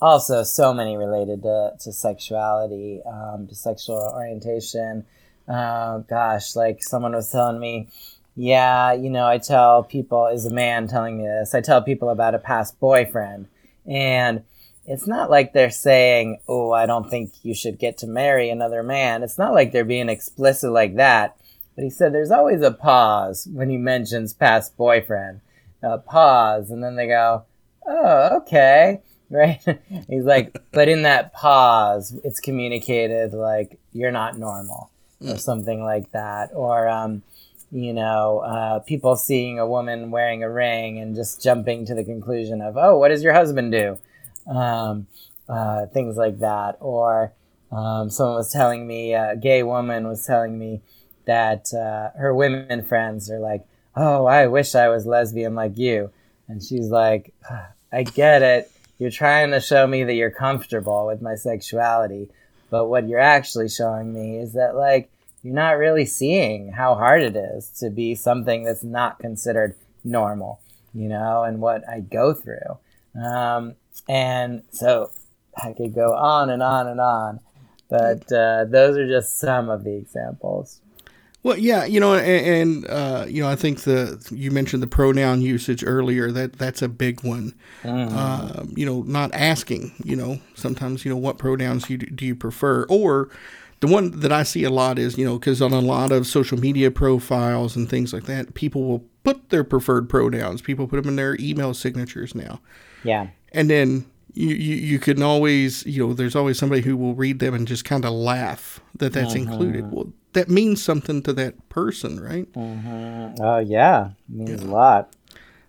[0.00, 5.04] also so many related to, to sexuality, um, to sexual orientation.
[5.50, 7.88] Uh, gosh, like someone was telling me,
[8.36, 12.08] yeah, you know, I tell people, is a man telling me this, I tell people
[12.08, 13.48] about a past boyfriend.
[13.84, 14.44] And
[14.86, 18.84] it's not like they're saying, oh, I don't think you should get to marry another
[18.84, 19.24] man.
[19.24, 21.36] It's not like they're being explicit like that.
[21.74, 25.40] But he said there's always a pause when he mentions past boyfriend.
[25.82, 27.44] A pause, and then they go,
[27.86, 29.00] oh, okay.
[29.32, 29.60] Right?
[30.08, 34.90] He's like, but in that pause, it's communicated like you're not normal
[35.26, 36.50] or something like that.
[36.54, 37.22] Or, um,
[37.70, 42.04] you know, uh, people seeing a woman wearing a ring and just jumping to the
[42.04, 43.98] conclusion of, oh, what does your husband do?
[44.46, 45.06] Um,
[45.48, 46.76] uh, things like that.
[46.80, 47.32] Or
[47.70, 50.80] um, someone was telling me, a gay woman was telling me
[51.26, 56.10] that uh, her women friends are like, oh, I wish I was lesbian like you.
[56.48, 57.32] And she's like,
[57.92, 58.70] I get it.
[58.98, 62.28] You're trying to show me that you're comfortable with my sexuality.
[62.70, 65.10] But what you're actually showing me is that, like,
[65.42, 70.60] you're not really seeing how hard it is to be something that's not considered normal,
[70.94, 72.78] you know, and what I go through.
[73.20, 73.74] Um,
[74.08, 75.10] and so
[75.56, 77.40] I could go on and on and on,
[77.88, 80.80] but uh, those are just some of the examples.
[81.42, 84.86] Well, yeah, you know, and, and uh, you know, I think the you mentioned the
[84.86, 86.30] pronoun usage earlier.
[86.30, 87.54] That that's a big one.
[87.82, 88.16] Mm-hmm.
[88.16, 89.92] Uh, you know, not asking.
[90.04, 93.30] You know, sometimes you know what pronouns you do you prefer, or
[93.80, 96.26] the one that I see a lot is you know because on a lot of
[96.26, 100.60] social media profiles and things like that, people will put their preferred pronouns.
[100.60, 102.60] People put them in their email signatures now.
[103.02, 107.14] Yeah, and then you, you, you can always you know there's always somebody who will
[107.14, 109.44] read them and just kind of laugh that that's uh-huh.
[109.44, 109.90] included.
[109.90, 112.48] Well, that means something to that person, right?
[112.56, 113.30] Uh-huh.
[113.40, 114.68] Oh yeah, it means yeah.
[114.68, 115.16] a lot.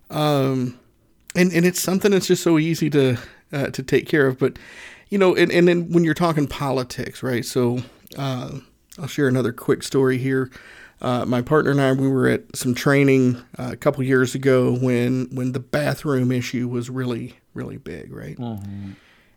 [0.10, 0.80] Um,
[1.36, 3.18] and and it's something that's just so easy to
[3.52, 4.38] uh, to take care of.
[4.38, 4.58] But
[5.10, 7.46] you know, and and then when you're talking politics, right?
[7.46, 7.80] So
[8.18, 8.60] uh,
[9.00, 10.52] I'll share another quick story here.
[11.02, 14.76] Uh, my partner and I, we were at some training uh, a couple years ago
[14.76, 18.38] when when the bathroom issue was really really big, right?
[18.38, 18.92] Mm-hmm.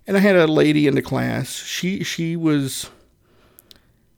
[0.07, 1.51] And I had a lady in the class.
[1.51, 2.91] She she was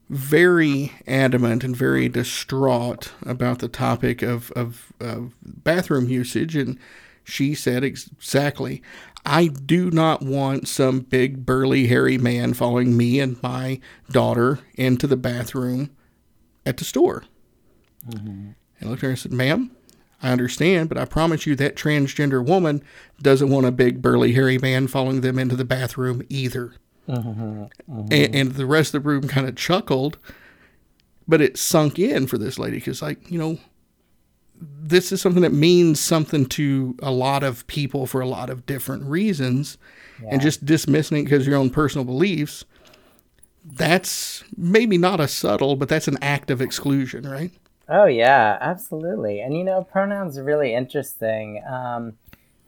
[0.09, 6.55] very adamant and very distraught about the topic of, of, of bathroom usage.
[6.55, 6.79] And
[7.25, 8.83] she said exactly,
[9.25, 15.09] I do not want some big, burly, hairy man following me and my daughter into
[15.09, 15.91] the bathroom
[16.65, 17.25] at the store.
[18.09, 18.51] Mm-hmm.
[18.81, 19.73] I looked at her and said, Ma'am,
[20.23, 22.83] I understand, but I promise you that transgender woman
[23.21, 26.75] doesn't want a big, burly, hairy man following them into the bathroom either.
[27.09, 28.13] Mm-hmm, mm-hmm.
[28.13, 30.19] And, and, the rest of the room kind of chuckled,
[31.29, 33.59] but it sunk in for this lady because, like, you know,
[34.61, 38.67] this is something that means something to a lot of people for a lot of
[38.67, 39.79] different reasons,
[40.21, 40.31] yeah.
[40.33, 42.65] and just dismissing it because of your own personal beliefs.
[43.65, 47.53] That's maybe not a subtle, but that's an act of exclusion, right?
[47.89, 49.41] Oh yeah, absolutely.
[49.41, 51.63] And you know, pronouns are really interesting.
[51.69, 52.15] Um,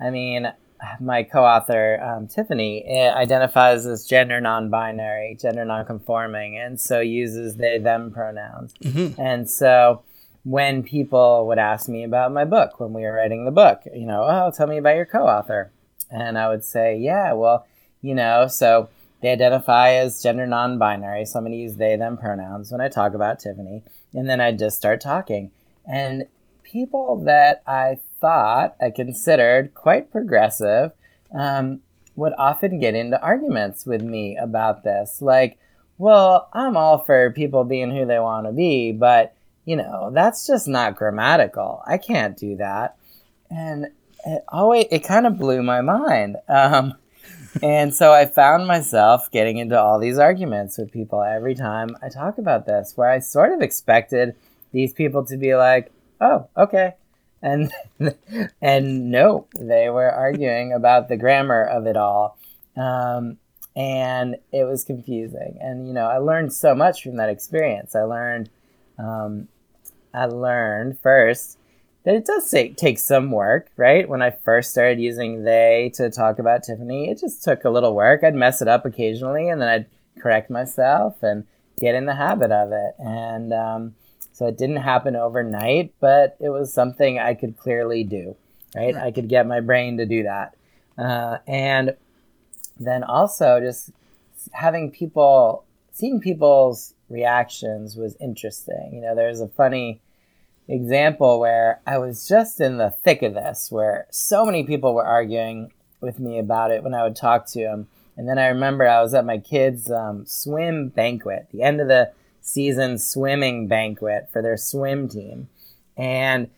[0.01, 0.53] I mean,
[1.01, 7.79] my co-author um, Tiffany eh, identifies as gender non-binary, gender non-conforming, and so uses they
[7.79, 8.73] them pronouns.
[8.83, 9.21] Mm-hmm.
[9.21, 10.03] And so
[10.45, 14.07] when people would ask me about my book when we were writing the book, you
[14.07, 15.73] know, oh, tell me about your co-author,
[16.11, 17.67] and I would say, yeah, well,
[18.01, 18.89] you know, so
[19.21, 22.89] they identify as gender non-binary, so I'm going to use they them pronouns when I
[22.89, 23.83] talk about Tiffany,
[24.15, 25.51] and then I just start talking,
[25.87, 26.27] and
[26.63, 30.93] people that I thought I considered quite progressive
[31.33, 31.81] um,
[32.17, 35.23] would often get into arguments with me about this.
[35.23, 35.59] Like,
[35.99, 40.47] well, I'm all for people being who they want to be, but you know, that's
[40.47, 41.83] just not grammatical.
[41.87, 42.97] I can't do that.
[43.51, 43.89] And
[44.25, 46.37] it always, it kind of blew my mind.
[46.49, 46.95] Um,
[47.63, 52.09] and so I found myself getting into all these arguments with people every time I
[52.09, 54.37] talk about this, where I sort of expected
[54.73, 56.95] these people to be like, oh, okay,
[57.43, 57.73] and
[58.61, 62.39] and no, they were arguing about the grammar of it all,
[62.77, 63.39] um,
[63.77, 65.59] and it was confusing.
[65.61, 67.95] And you know, I learned so much from that experience.
[67.95, 68.51] I learned,
[68.99, 69.49] um,
[70.13, 71.59] I learned first
[72.05, 74.09] that it does take, take some work, right?
[74.09, 77.95] When I first started using they to talk about Tiffany, it just took a little
[77.95, 78.25] work.
[78.25, 79.87] I'd mess it up occasionally, and then I'd
[80.19, 81.47] correct myself and
[81.79, 82.95] get in the habit of it.
[82.99, 83.95] And um,
[84.39, 88.37] so it didn't happen overnight, but it was something I could clearly do,
[88.77, 88.95] right?
[88.95, 90.55] I could get my brain to do that.
[90.97, 91.97] Uh, and
[92.79, 93.91] then also just
[94.53, 98.91] having people, seeing people's reactions was interesting.
[98.93, 100.01] You know, there's a funny
[100.69, 105.05] example where I was just in the thick of this, where so many people were
[105.05, 107.89] arguing with me about it when I would talk to them.
[108.17, 111.89] And then I remember I was at my kids' um, swim banquet, the end of
[111.89, 112.13] the
[112.49, 115.49] season swimming banquet for their swim team.
[115.97, 116.51] And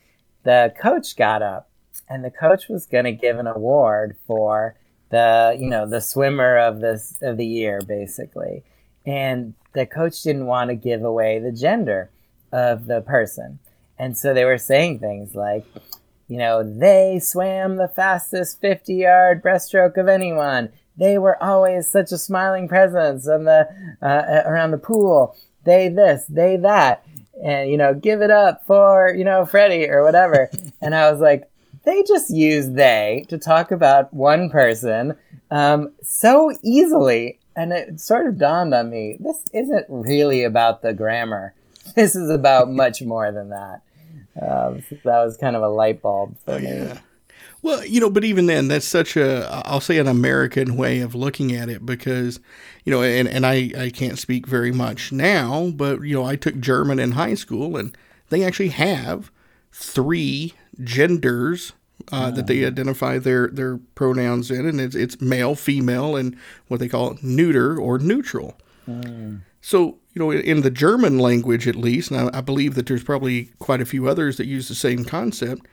[0.45, 1.69] the coach got up,
[2.09, 4.77] and the coach was going to give an award for
[5.11, 8.63] the, you know, the swimmer of this of the year, basically.
[9.05, 12.11] And the coach didn't want to give away the gender
[12.53, 13.59] of the person.
[13.99, 15.67] And so they were saying things like,
[16.29, 20.71] you know, they swam the fastest 50 yard breaststroke of anyone.
[20.97, 23.69] They were always such a smiling presence on the,
[24.03, 25.37] uh, around the pool.
[25.65, 27.05] They this, they that.
[27.43, 30.51] And, you know, give it up for, you know, Freddie or whatever.
[30.83, 31.51] and I was like,
[31.85, 35.17] they just use they to talk about one person
[35.51, 40.93] um, so easily and it sort of dawned on me this isn't really about the
[40.93, 41.55] grammar.
[41.97, 43.81] This is about much more than that.
[44.41, 46.69] Um, so that was kind of a light bulb for me.
[46.69, 47.01] Yeah.
[47.63, 51.15] Well, you know, but even then, that's such a, I'll say an American way of
[51.15, 52.41] looking at it because,
[52.85, 56.37] you know, and, and I, I can't speak very much now, but, you know, I
[56.37, 57.97] took German in high school and
[58.31, 59.31] they actually have
[59.73, 61.73] three genders
[62.13, 66.37] uh, that they identify their their pronouns in, and it's it's male, female, and
[66.69, 68.57] what they call neuter or neutral.
[68.89, 69.43] Mm.
[69.61, 73.05] So you know, in the German language at least, and I, I believe that there's
[73.05, 75.67] probably quite a few others that use the same concept.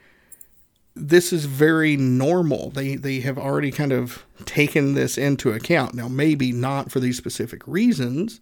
[0.99, 2.71] This is very normal.
[2.71, 5.93] They they have already kind of taken this into account.
[5.93, 8.39] Now, maybe not for these specific reasons,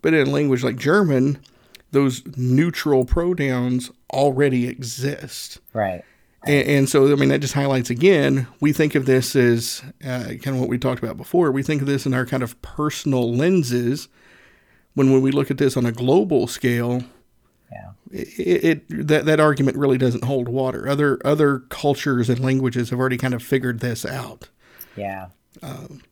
[0.00, 1.38] but in a language like German,
[1.92, 5.58] those neutral pronouns already exist.
[5.72, 6.04] Right.
[6.44, 10.34] And, and, so, I mean, that just highlights again, we think of this as uh,
[10.42, 11.52] kind of what we talked about before.
[11.52, 14.08] We think of this in our kind of personal lenses.
[14.94, 17.04] When, when we look at this on a global scale,
[17.72, 18.20] yeah.
[18.20, 20.88] it, it, that, that argument really doesn't hold water.
[20.88, 24.48] Other other cultures and languages have already kind of figured this out.
[24.96, 25.28] Yeah.
[25.62, 26.02] Um,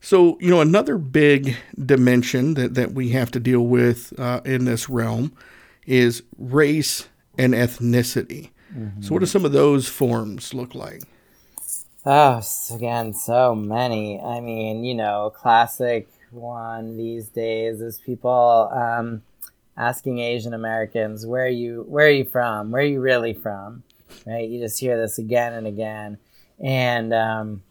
[0.00, 4.64] so, you know, another big dimension that, that we have to deal with uh, in
[4.64, 5.32] this realm
[5.86, 8.50] is race and ethnicity.
[8.74, 9.02] Mm-hmm.
[9.02, 11.02] So, what do some of those forms look like?
[12.06, 12.40] Oh,
[12.72, 14.20] again, so many.
[14.20, 19.22] I mean, you know, classic one these days is people um,
[19.78, 21.84] asking Asian Americans, "Where are you?
[21.88, 22.72] Where are you from?
[22.72, 23.84] Where are you really from?"
[24.26, 24.48] Right?
[24.48, 26.18] You just hear this again and again,
[26.62, 27.62] and um,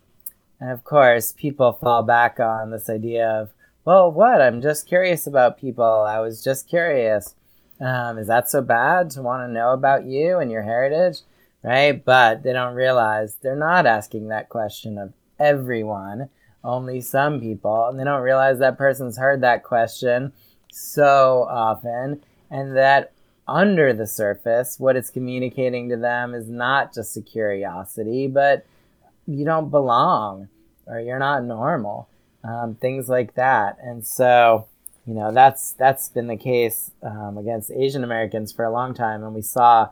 [0.59, 3.51] and of course, people fall back on this idea of,
[3.85, 4.41] "Well, what?
[4.41, 5.83] I'm just curious about people.
[5.83, 7.35] I was just curious."
[7.79, 11.19] Um, is that so bad to want to know about you and your heritage?
[11.63, 12.03] Right?
[12.03, 16.29] But they don't realize they're not asking that question of everyone,
[16.63, 17.87] only some people.
[17.87, 20.31] And they don't realize that person's heard that question
[20.78, 23.11] so often and that
[23.47, 28.65] under the surface, what it's communicating to them is not just a curiosity, but
[29.25, 30.49] you don't belong
[30.86, 32.09] or you're not normal,
[32.43, 33.78] um, things like that.
[33.82, 34.67] And so,
[35.07, 39.23] you know that's that's been the case um, against Asian Americans for a long time,
[39.23, 39.89] and we saw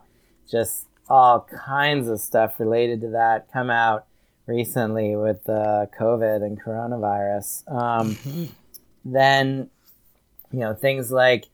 [0.48, 4.04] just all kinds of stuff related to that come out
[4.46, 7.70] recently with uh, COVID and coronavirus.
[7.70, 8.44] Um, mm-hmm.
[9.06, 9.70] Then,
[10.56, 11.50] you know, things like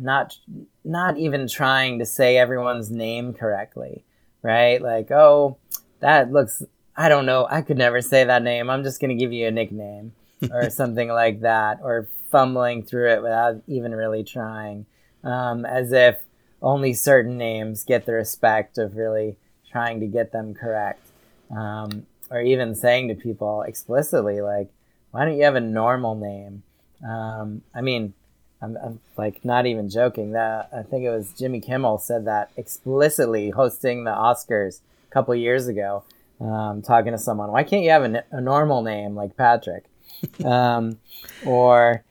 [0.00, 0.38] not
[0.84, 4.04] not even trying to say everyone's name correctly,
[4.42, 4.80] right?
[4.80, 5.56] Like, oh,
[5.98, 6.62] that looks.
[6.96, 7.48] I don't know.
[7.50, 8.70] I could never say that name.
[8.70, 10.12] I'm just going to give you a nickname
[10.52, 14.86] or something like that, or fumbling through it without even really trying,
[15.24, 16.16] um, as if
[16.62, 19.36] only certain names get the respect of really
[19.68, 21.04] trying to get them correct.
[21.50, 24.70] Um, or even saying to people explicitly, like,
[25.10, 26.62] why don't you have a normal name?
[27.04, 28.14] Um, I mean,
[28.62, 30.32] I'm, I'm, like not even joking.
[30.32, 35.34] That I think it was Jimmy Kimmel said that explicitly hosting the Oscars a couple
[35.34, 36.04] years ago,
[36.40, 37.50] um, talking to someone.
[37.50, 39.84] Why can't you have a, a normal name like Patrick?
[40.44, 40.98] um,
[41.44, 42.04] or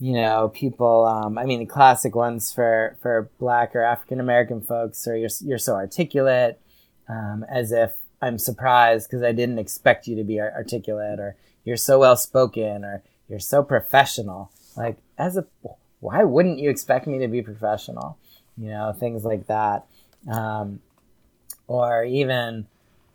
[0.00, 1.06] you know, people.
[1.06, 5.30] Um, I mean, the classic ones for for Black or African American folks are you're
[5.40, 6.60] you're so articulate,
[7.08, 11.76] um, as if I'm surprised because I didn't expect you to be articulate, or you're
[11.76, 14.50] so well spoken, or you're so professional.
[14.76, 15.46] Like, as a
[16.00, 18.18] why wouldn't you expect me to be professional?
[18.56, 19.86] You know, things like that,
[20.30, 20.80] um,
[21.66, 22.66] or even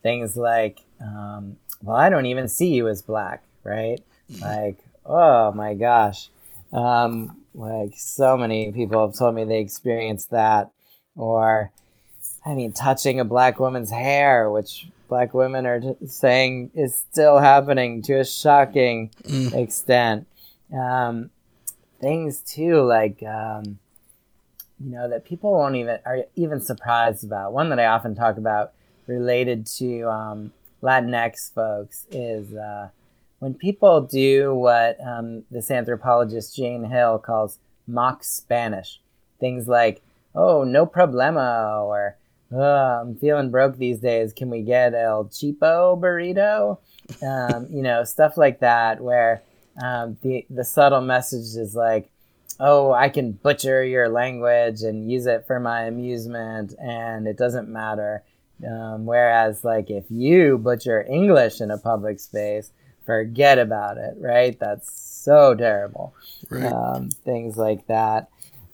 [0.03, 4.01] things like, um, well, I don't even see you as black, right?
[4.41, 6.30] Like, oh my gosh
[6.72, 10.72] um, like so many people have told me they experienced that,
[11.16, 11.72] or
[12.45, 18.01] I mean, touching a black woman's hair, which black women are saying is still happening
[18.03, 19.53] to a shocking mm.
[19.53, 20.28] extent.
[20.74, 21.32] Um,
[21.99, 23.80] things too, like um,
[24.80, 27.53] you know, that people won't even are even surprised about.
[27.53, 28.72] One that I often talk about
[29.07, 32.89] related to um, Latinx folks is uh,
[33.39, 37.57] when people do what um, this anthropologist Jane Hill calls
[37.88, 39.01] mock Spanish.
[39.39, 40.01] Things like,
[40.36, 42.18] oh, no problema, or
[42.52, 44.34] I'm feeling broke these days.
[44.34, 46.80] Can we get El Cheapo burrito?
[47.24, 49.41] Um, you know, stuff like that, where
[49.84, 52.10] um, the, the subtle message is like,
[52.60, 57.70] oh, I can butcher your language and use it for my amusement, and it doesn't
[57.70, 58.24] matter.
[58.68, 62.72] Um, whereas, like, if you butcher English in a public space,
[63.06, 64.60] forget about it, right?
[64.60, 66.14] That's so terrible.
[66.50, 66.72] Right.
[66.72, 68.30] Um, things like that.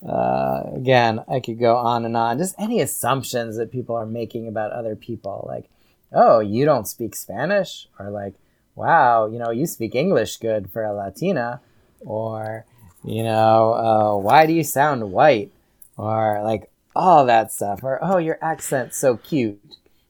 [0.08, 2.38] Uh, again, I could go on and on.
[2.38, 5.70] Just any assumptions that people are making about other people, like,
[6.14, 8.36] oh, you don't speak Spanish, or like,
[8.76, 11.62] wow, you know, you speak English good for a Latina,
[12.02, 12.66] or
[13.04, 15.52] you know, uh, why do you sound white?
[15.98, 17.84] Or like all that stuff.
[17.84, 19.62] Or, oh, your accent's so cute.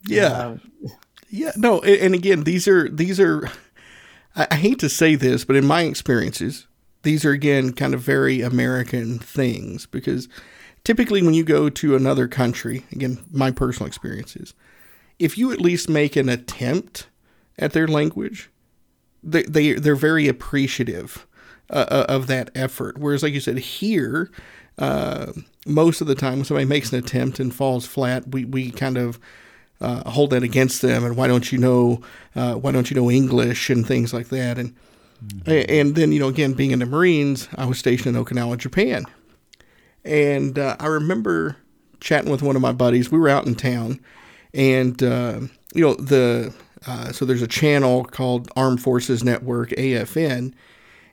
[0.07, 0.27] Yeah.
[0.27, 0.61] Um,
[1.29, 1.51] yeah.
[1.57, 1.81] No.
[1.81, 3.49] And again, these are, these are,
[4.35, 6.67] I hate to say this, but in my experiences,
[7.05, 10.27] these are again kind of very American things because
[10.83, 14.53] typically when you go to another country, again, my personal experiences,
[15.17, 17.07] if you at least make an attempt
[17.57, 18.49] at their language,
[19.23, 21.25] they, they they're very appreciative
[21.69, 22.97] uh, uh, of that effort.
[22.97, 24.29] Whereas, like you said, here,
[24.77, 25.31] uh,
[25.65, 28.97] most of the time when somebody makes an attempt and falls flat, we, we kind
[28.97, 29.19] of
[29.79, 31.03] uh, hold that against them.
[31.03, 32.01] And why don't you know?
[32.35, 34.57] Uh, why don't you know English and things like that?
[34.57, 34.75] And.
[35.45, 39.05] And then you know, again, being in the Marines, I was stationed in Okinawa, Japan,
[40.03, 41.57] and uh, I remember
[41.99, 43.11] chatting with one of my buddies.
[43.11, 43.99] We were out in town,
[44.53, 46.53] and you know the
[47.11, 50.53] so there's a channel called Armed Forces Network AFN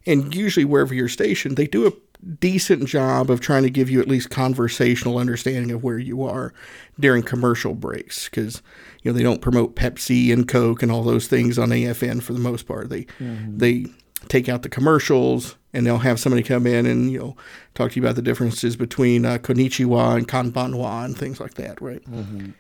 [0.07, 1.93] and usually, wherever you're stationed, they do a
[2.41, 6.53] decent job of trying to give you at least conversational understanding of where you are
[6.99, 8.63] during commercial breaks because
[9.03, 12.33] you know they don't promote Pepsi and Coke and all those things on AFN for
[12.33, 12.91] the most part.
[12.91, 13.59] They mm-hmm.
[13.59, 13.87] they
[14.29, 17.37] take out the commercials and they'll have somebody come in and you know
[17.75, 21.81] talk to you about the differences between uh, Konnichiwa and konbanwa and things like that,
[21.81, 22.05] right?
[22.05, 22.51] Mm-hmm.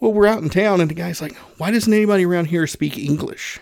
[0.00, 2.98] Well, we're out in town and the guy's like, "Why doesn't anybody around here speak
[2.98, 3.60] English?"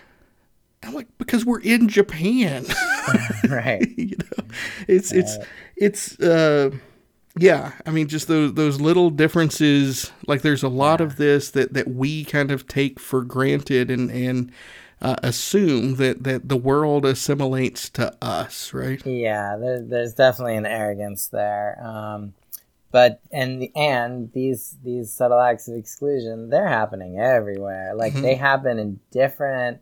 [0.87, 2.67] I'm like, because we're in Japan.
[3.49, 3.87] right.
[3.97, 4.45] you know,
[4.89, 5.37] it's, it's,
[5.77, 6.71] it's, uh,
[7.39, 10.13] yeah, I mean, just those those little differences.
[10.29, 14.09] Like, there's a lot of this that, that we kind of take for granted and
[14.09, 14.53] and
[15.05, 19.05] uh, assume that that the world assimilates to us, right?
[19.07, 21.79] Yeah, there, there's definitely an arrogance there.
[21.85, 22.33] Um,
[22.91, 27.95] but and and these these subtle acts of exclusion, they're happening everywhere.
[27.95, 28.23] Like mm-hmm.
[28.23, 29.81] they happen in different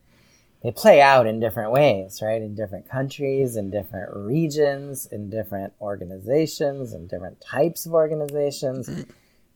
[0.61, 2.41] they play out in different ways, right?
[2.41, 8.87] In different countries, in different regions, in different organizations, in different types of organizations.
[8.87, 9.11] Mm-hmm.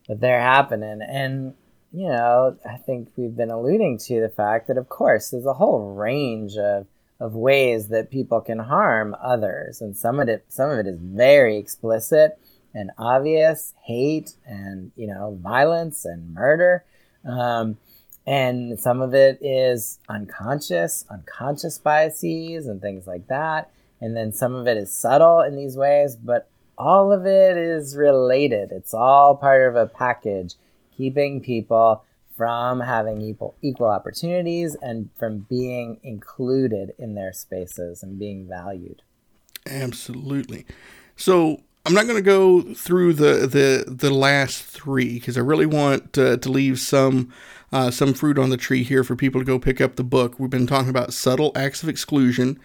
[0.06, 1.00] But they're happening.
[1.02, 1.54] And,
[1.92, 5.54] you know, I think we've been alluding to the fact that, of course, there's a
[5.54, 6.86] whole range of,
[7.18, 9.80] of ways that people can harm others.
[9.80, 12.38] And some of it, some of it is very explicit
[12.74, 16.84] and obvious hate and, you know, violence and murder.
[17.24, 17.78] Um,
[18.26, 23.70] and some of it is unconscious, unconscious biases and things like that.
[24.00, 27.96] And then some of it is subtle in these ways, but all of it is
[27.96, 28.70] related.
[28.70, 30.54] It's all part of a package,
[30.98, 32.04] keeping people
[32.36, 39.02] from having equal, equal opportunities and from being included in their spaces and being valued.
[39.66, 40.66] Absolutely.
[41.16, 45.66] So I'm not going to go through the the the last three because I really
[45.66, 47.32] want uh, to leave some
[47.72, 50.38] uh, some fruit on the tree here for people to go pick up the book.
[50.38, 52.60] We've been talking about subtle acts of exclusion,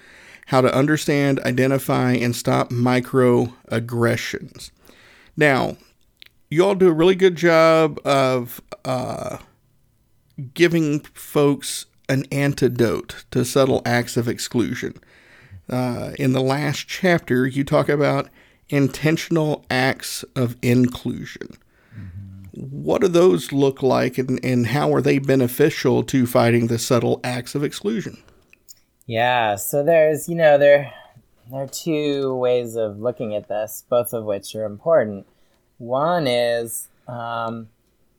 [0.47, 4.71] how to understand, identify, and stop microaggressions.
[5.35, 5.77] Now,
[6.53, 9.39] you all do a really good job of uh,
[10.53, 14.93] giving folks an antidote to subtle acts of exclusion.
[15.67, 18.29] Uh, in the last chapter, you talk about
[18.69, 21.57] intentional acts of inclusion.
[21.97, 22.83] Mm-hmm.
[22.83, 27.19] What do those look like and, and how are they beneficial to fighting the subtle
[27.23, 28.21] acts of exclusion?
[29.07, 30.93] Yeah, so there's, you know, there,
[31.49, 35.25] there are two ways of looking at this, both of which are important.
[35.83, 37.67] One is um,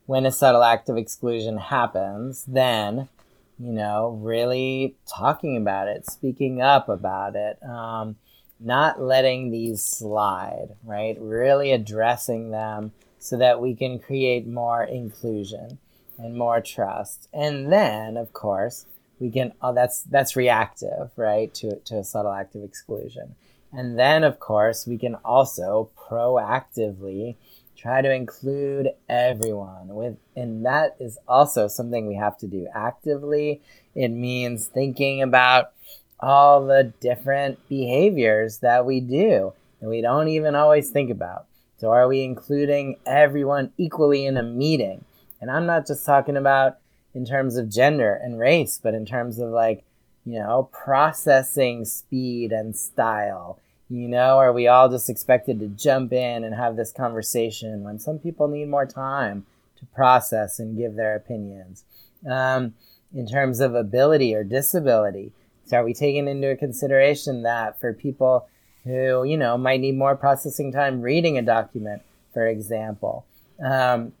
[0.05, 3.09] when a subtle act of exclusion happens, then,
[3.57, 7.57] you know, really talking about it, speaking up about it.
[7.63, 8.17] Um,
[8.59, 11.17] not letting these slide, right?
[11.19, 15.79] Really addressing them so that we can create more inclusion
[16.17, 17.27] and more trust.
[17.33, 18.85] And then, of course,
[19.19, 23.35] we can oh that's that's reactive, right, to to a subtle act of exclusion.
[23.73, 27.35] And then of course, we can also proactively
[27.77, 33.61] try to include everyone with and that is also something we have to do actively.
[33.93, 35.71] It means thinking about
[36.19, 41.45] all the different behaviors that we do and we don't even always think about.
[41.77, 45.03] So, are we including everyone equally in a meeting?
[45.41, 46.77] And I'm not just talking about
[47.13, 49.83] in terms of gender and race, but in terms of like,
[50.25, 53.59] you know, processing speed and style.
[53.89, 57.99] You know, are we all just expected to jump in and have this conversation when
[57.99, 59.45] some people need more time
[59.77, 61.83] to process and give their opinions?
[62.27, 62.73] Um,
[63.13, 65.31] in terms of ability or disability,
[65.65, 68.47] so are we taking into consideration that for people
[68.83, 72.01] who, you know, might need more processing time reading a document,
[72.33, 73.25] for example?
[73.63, 74.13] Um,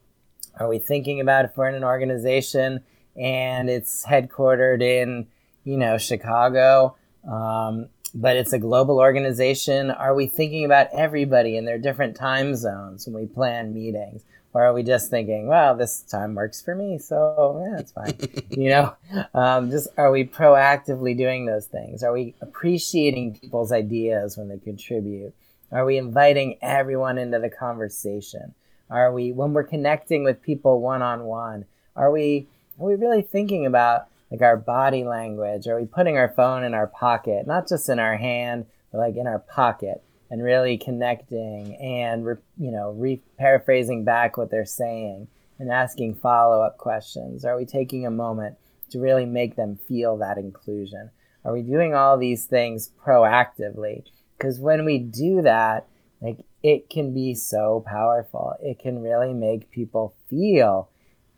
[0.59, 2.83] are we thinking about if we're in an organization
[3.15, 5.27] and it's headquartered in,
[5.63, 6.95] you know, Chicago,
[7.29, 9.91] um, but it's a global organization?
[9.91, 14.23] Are we thinking about everybody in their different time zones when we plan meetings?
[14.55, 18.17] or are we just thinking, well, this time works for me, so yeah, it's fine.
[18.49, 18.95] you know,
[19.33, 22.03] um, just are we proactively doing those things?
[22.03, 25.33] Are we appreciating people's ideas when they contribute?
[25.73, 28.55] Are we inviting everyone into the conversation?
[28.89, 31.65] Are we when we're connecting with people one on one?
[31.97, 32.47] Are we
[32.79, 35.67] are we really thinking about like our body language?
[35.67, 39.15] Are we putting our phone in our pocket, not just in our hand, but like
[39.15, 40.03] in our pocket?
[40.29, 45.27] and really connecting and re, you know re paraphrasing back what they're saying
[45.59, 48.57] and asking follow-up questions are we taking a moment
[48.89, 51.09] to really make them feel that inclusion
[51.43, 54.03] are we doing all these things proactively
[54.37, 55.87] because when we do that
[56.21, 60.89] like it can be so powerful it can really make people feel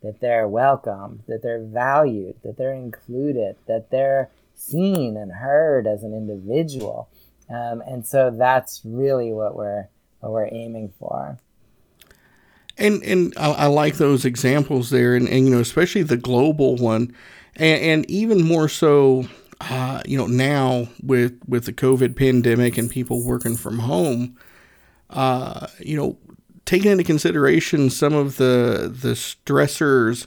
[0.02, 6.02] that they're welcome that they're valued that they're included that they're seen and heard as
[6.02, 7.08] an individual
[7.50, 9.88] um, and so that's really what we're
[10.20, 11.38] what we're aiming for.
[12.76, 16.76] And and I, I like those examples there, and, and you know especially the global
[16.76, 17.14] one,
[17.56, 19.26] and, and even more so,
[19.60, 24.36] uh, you know now with with the COVID pandemic and people working from home,
[25.10, 26.18] uh, you know
[26.68, 30.26] taking into consideration some of the the stressors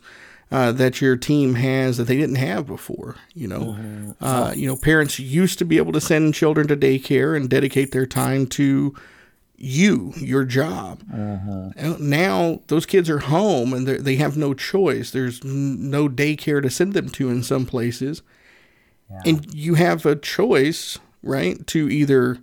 [0.52, 3.16] uh, that your team has that they didn't have before.
[3.36, 4.12] You know, mm-hmm.
[4.20, 7.92] uh, you know, parents used to be able to send children to daycare and dedicate
[7.92, 8.96] their time to
[9.56, 11.04] you, your job.
[11.14, 11.98] Uh-huh.
[12.00, 15.12] Now those kids are home and they have no choice.
[15.12, 18.24] There's no daycare to send them to in some places,
[19.12, 19.22] yeah.
[19.28, 22.40] and you have a choice, right, to either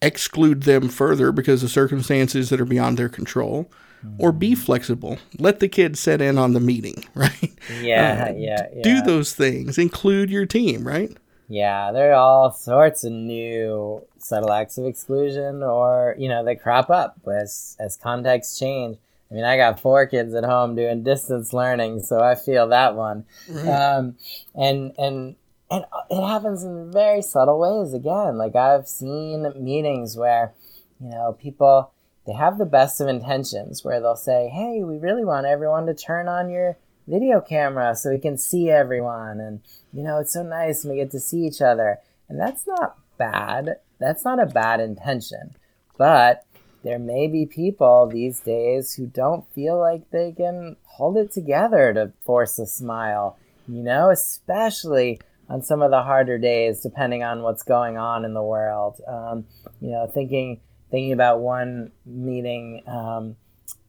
[0.00, 3.70] exclude them further because of circumstances that are beyond their control
[4.18, 5.18] or be flexible.
[5.38, 7.52] Let the kids set in on the meeting, right?
[7.80, 8.82] Yeah, uh, yeah, yeah.
[8.82, 9.78] Do those things.
[9.78, 11.16] Include your team, right?
[11.48, 16.54] Yeah, there are all sorts of new subtle acts of exclusion, or you know, they
[16.54, 18.98] crop up as as contexts change.
[19.30, 22.94] I mean, I got four kids at home doing distance learning, so I feel that
[22.94, 23.24] one.
[23.48, 23.68] Right.
[23.68, 24.16] Um,
[24.54, 25.36] and and
[25.70, 27.92] and it happens in very subtle ways.
[27.92, 30.54] Again, like I've seen meetings where,
[31.00, 31.92] you know, people
[32.26, 35.94] they have the best of intentions where they'll say, Hey, we really want everyone to
[35.94, 39.40] turn on your video camera so we can see everyone.
[39.40, 39.60] And,
[39.94, 42.00] you know, it's so nice and we get to see each other.
[42.28, 43.76] And that's not bad.
[43.98, 45.56] That's not a bad intention.
[45.96, 46.44] But
[46.84, 51.94] there may be people these days who don't feel like they can hold it together
[51.94, 55.18] to force a smile, you know, especially
[55.48, 59.00] on some of the harder days, depending on what's going on in the world.
[59.06, 59.46] Um,
[59.80, 63.36] you know, thinking thinking about one meeting, um,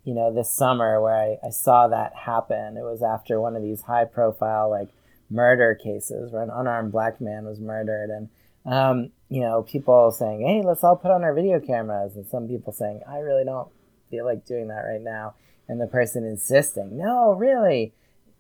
[0.04, 2.78] you know, this summer where I, I saw that happen.
[2.78, 4.90] It was after one of these high profile, like,
[5.30, 8.10] murder cases where an unarmed black man was murdered.
[8.10, 8.30] And,
[8.66, 12.16] um, you know, people saying, hey, let's all put on our video cameras.
[12.16, 13.70] And some people saying, I really don't
[14.10, 15.36] feel like doing that right now.
[15.68, 17.94] And the person insisting, no, really.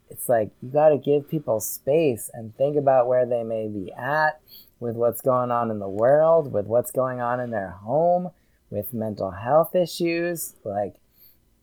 [0.09, 3.91] It's like you got to give people space and think about where they may be
[3.93, 4.39] at
[4.79, 8.31] with what's going on in the world, with what's going on in their home
[8.69, 10.95] with mental health issues, like,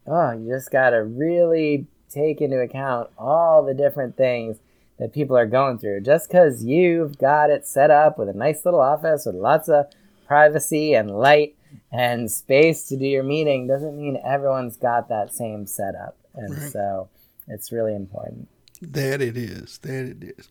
[0.07, 4.57] oh, you just got to really take into account all the different things
[4.99, 6.01] that people are going through.
[6.01, 9.87] Just because you've got it set up with a nice little office with lots of
[10.27, 11.55] privacy and light
[11.93, 16.17] and space to do your meeting doesn't mean everyone's got that same setup.
[16.35, 16.73] And right.
[16.73, 17.09] so
[17.49, 18.49] it's really important.
[18.81, 19.79] That it is.
[19.79, 20.49] That it is.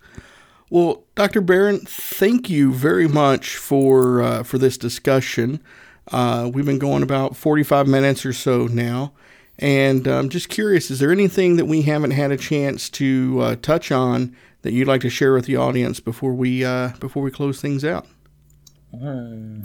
[0.70, 1.42] Well, Dr.
[1.42, 5.62] Baran, thank you very much for uh, for this discussion.
[6.12, 9.14] Uh, we've been going about 45 minutes or so now.
[9.58, 13.56] And I'm just curious, is there anything that we haven't had a chance to uh,
[13.62, 17.32] touch on that you'd like to share with the audience before we uh, before we
[17.32, 18.06] close things out?
[18.92, 19.64] Hmm.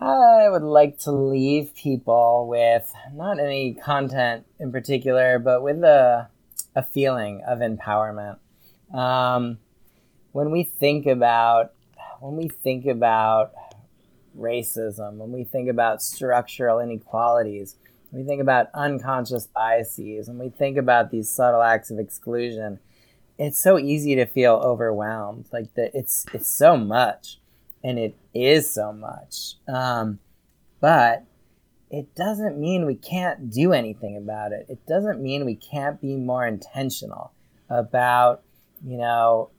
[0.00, 6.28] I would like to leave people with not any content in particular, but with a
[6.74, 8.38] a feeling of empowerment.
[8.92, 9.58] Um,
[10.32, 11.72] when we think about
[12.20, 13.52] when we think about
[14.36, 17.76] racism, when we think about structural inequalities,
[18.10, 22.78] when we think about unconscious biases and we think about these subtle acts of exclusion,
[23.38, 25.46] it's so easy to feel overwhelmed.
[25.52, 27.38] Like that, it's it's so much,
[27.82, 29.54] and it is so much.
[29.68, 30.18] Um,
[30.80, 31.24] but
[31.98, 34.66] it doesn't mean we can't do anything about it.
[34.68, 37.32] It doesn't mean we can't be more intentional
[37.68, 38.42] about,
[38.84, 39.50] you know,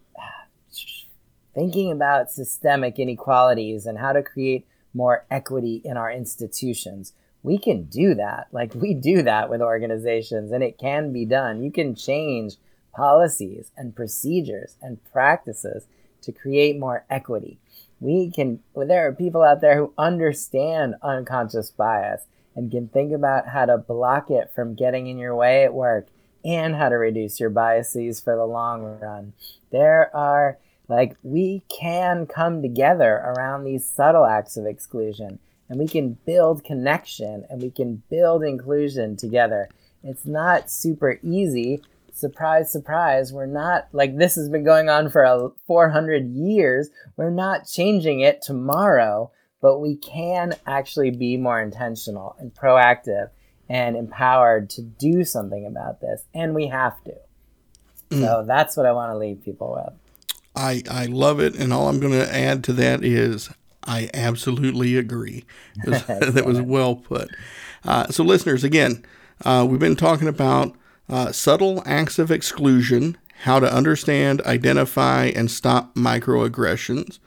[1.53, 7.13] thinking about systemic inequalities and how to create more equity in our institutions
[7.45, 8.47] we can do that.
[8.51, 11.61] Like we do that with organizations and it can be done.
[11.61, 12.55] You can change
[12.91, 15.85] policies and procedures and practices
[16.23, 17.59] to create more equity.
[17.99, 22.23] We can, there are people out there who understand unconscious bias
[22.55, 26.07] and can think about how to block it from getting in your way at work
[26.43, 29.33] and how to reduce your biases for the long run.
[29.71, 35.87] There are, like, we can come together around these subtle acts of exclusion and we
[35.87, 39.69] can build connection and we can build inclusion together.
[40.03, 41.81] It's not super easy.
[42.15, 43.33] Surprise, surprise.
[43.33, 46.89] We're not like this has been going on for a 400 years.
[47.17, 53.31] We're not changing it tomorrow, but we can actually be more intentional and proactive
[53.67, 56.23] and empowered to do something about this.
[56.33, 57.15] And we have to.
[58.11, 58.21] Mm.
[58.21, 60.23] So that's what I want to leave people with.
[60.55, 61.55] I, I love it.
[61.55, 63.49] And all I'm going to add to that is
[63.83, 65.43] I absolutely agree.
[65.85, 67.29] Was, that was well put.
[67.83, 69.05] Uh, so, listeners, again,
[69.43, 70.75] uh, we've been talking about
[71.09, 77.19] uh, subtle acts of exclusion, how to understand, identify, and stop microaggressions,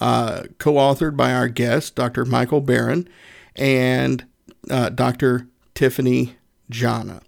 [0.00, 2.24] uh, co authored by our guest, Dr.
[2.24, 3.08] Michael Baran,
[3.56, 4.24] and
[4.70, 5.48] uh, Dr.
[5.74, 6.36] Tiffany
[6.70, 7.22] Jana.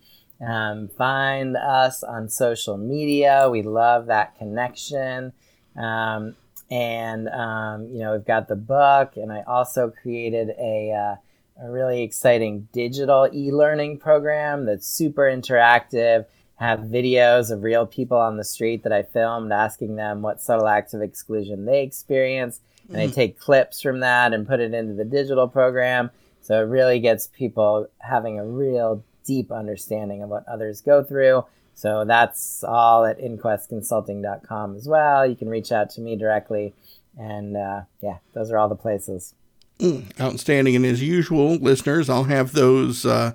[0.47, 3.49] Um, find us on social media.
[3.51, 5.33] We love that connection.
[5.77, 6.37] Um,
[6.71, 11.71] and, um, you know, we've got the book, and I also created a, uh, a
[11.71, 16.27] really exciting digital e learning program that's super interactive.
[16.57, 20.67] Have videos of real people on the street that I filmed asking them what subtle
[20.67, 22.61] acts of exclusion they experience.
[22.89, 23.15] And I mm.
[23.15, 26.11] take clips from that and put it into the digital program.
[26.41, 31.45] So it really gets people having a real deep understanding of what others go through.
[31.77, 35.27] So that's all at inquestconsulting.com as well.
[35.27, 36.73] You can reach out to me directly.
[37.19, 39.35] And uh, yeah, those are all the places.
[39.79, 43.05] Mm, outstanding, and as usual, listeners, I'll have those.
[43.05, 43.33] Uh,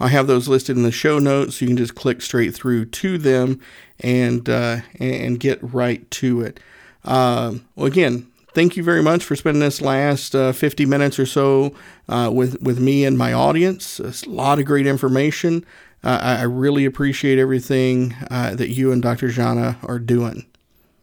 [0.00, 1.60] I'll have those listed in the show notes.
[1.60, 3.60] You can just click straight through to them
[4.00, 6.58] and uh, and get right to it.
[7.04, 11.26] Uh, well, again, thank you very much for spending this last uh, 50 minutes or
[11.26, 11.74] so
[12.08, 14.00] uh, with, with me and my audience.
[14.00, 15.64] It's a lot of great information.
[16.04, 19.28] Uh, I, I, really appreciate everything uh, that you and Dr.
[19.28, 20.44] Jana are doing.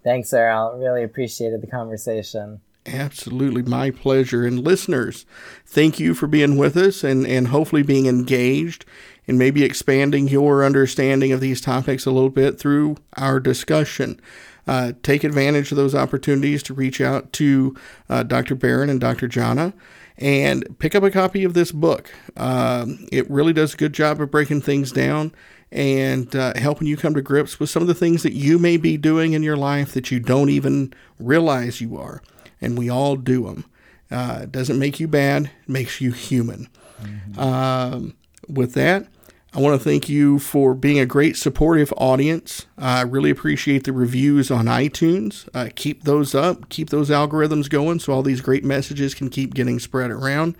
[0.03, 0.77] Thanks, Earl.
[0.79, 2.61] Really appreciated the conversation.
[2.85, 4.45] Absolutely, my pleasure.
[4.45, 5.25] And listeners,
[5.65, 8.85] thank you for being with us and, and hopefully being engaged
[9.27, 14.19] and maybe expanding your understanding of these topics a little bit through our discussion
[14.67, 17.75] uh, take advantage of those opportunities to reach out to
[18.09, 18.55] uh, Dr.
[18.55, 19.27] Baran and Dr.
[19.27, 19.73] Jana
[20.21, 22.13] and pick up a copy of this book.
[22.37, 25.33] Um, it really does a good job of breaking things down
[25.71, 28.77] and uh, helping you come to grips with some of the things that you may
[28.77, 32.21] be doing in your life that you don't even realize you are.
[32.61, 33.65] And we all do them.
[34.11, 36.67] Uh, it doesn't make you bad, it makes you human.
[37.01, 37.39] Mm-hmm.
[37.39, 38.13] Um,
[38.47, 39.07] with that,
[39.53, 42.67] I want to thank you for being a great supportive audience.
[42.77, 45.49] I really appreciate the reviews on iTunes.
[45.53, 49.53] Uh, keep those up, keep those algorithms going so all these great messages can keep
[49.53, 50.55] getting spread around.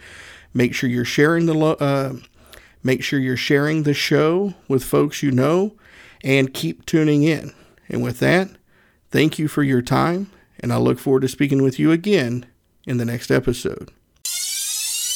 [0.53, 2.15] Make sure you're sharing the lo- uh,
[2.83, 5.73] make sure you're sharing the show with folks you know
[6.21, 7.53] and keep tuning in.
[7.87, 8.49] And with that,
[9.09, 10.29] thank you for your time
[10.59, 12.45] and I look forward to speaking with you again
[12.85, 13.89] in the next episode.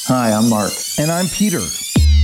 [0.08, 1.60] Hi, I'm Mark and I'm Peter.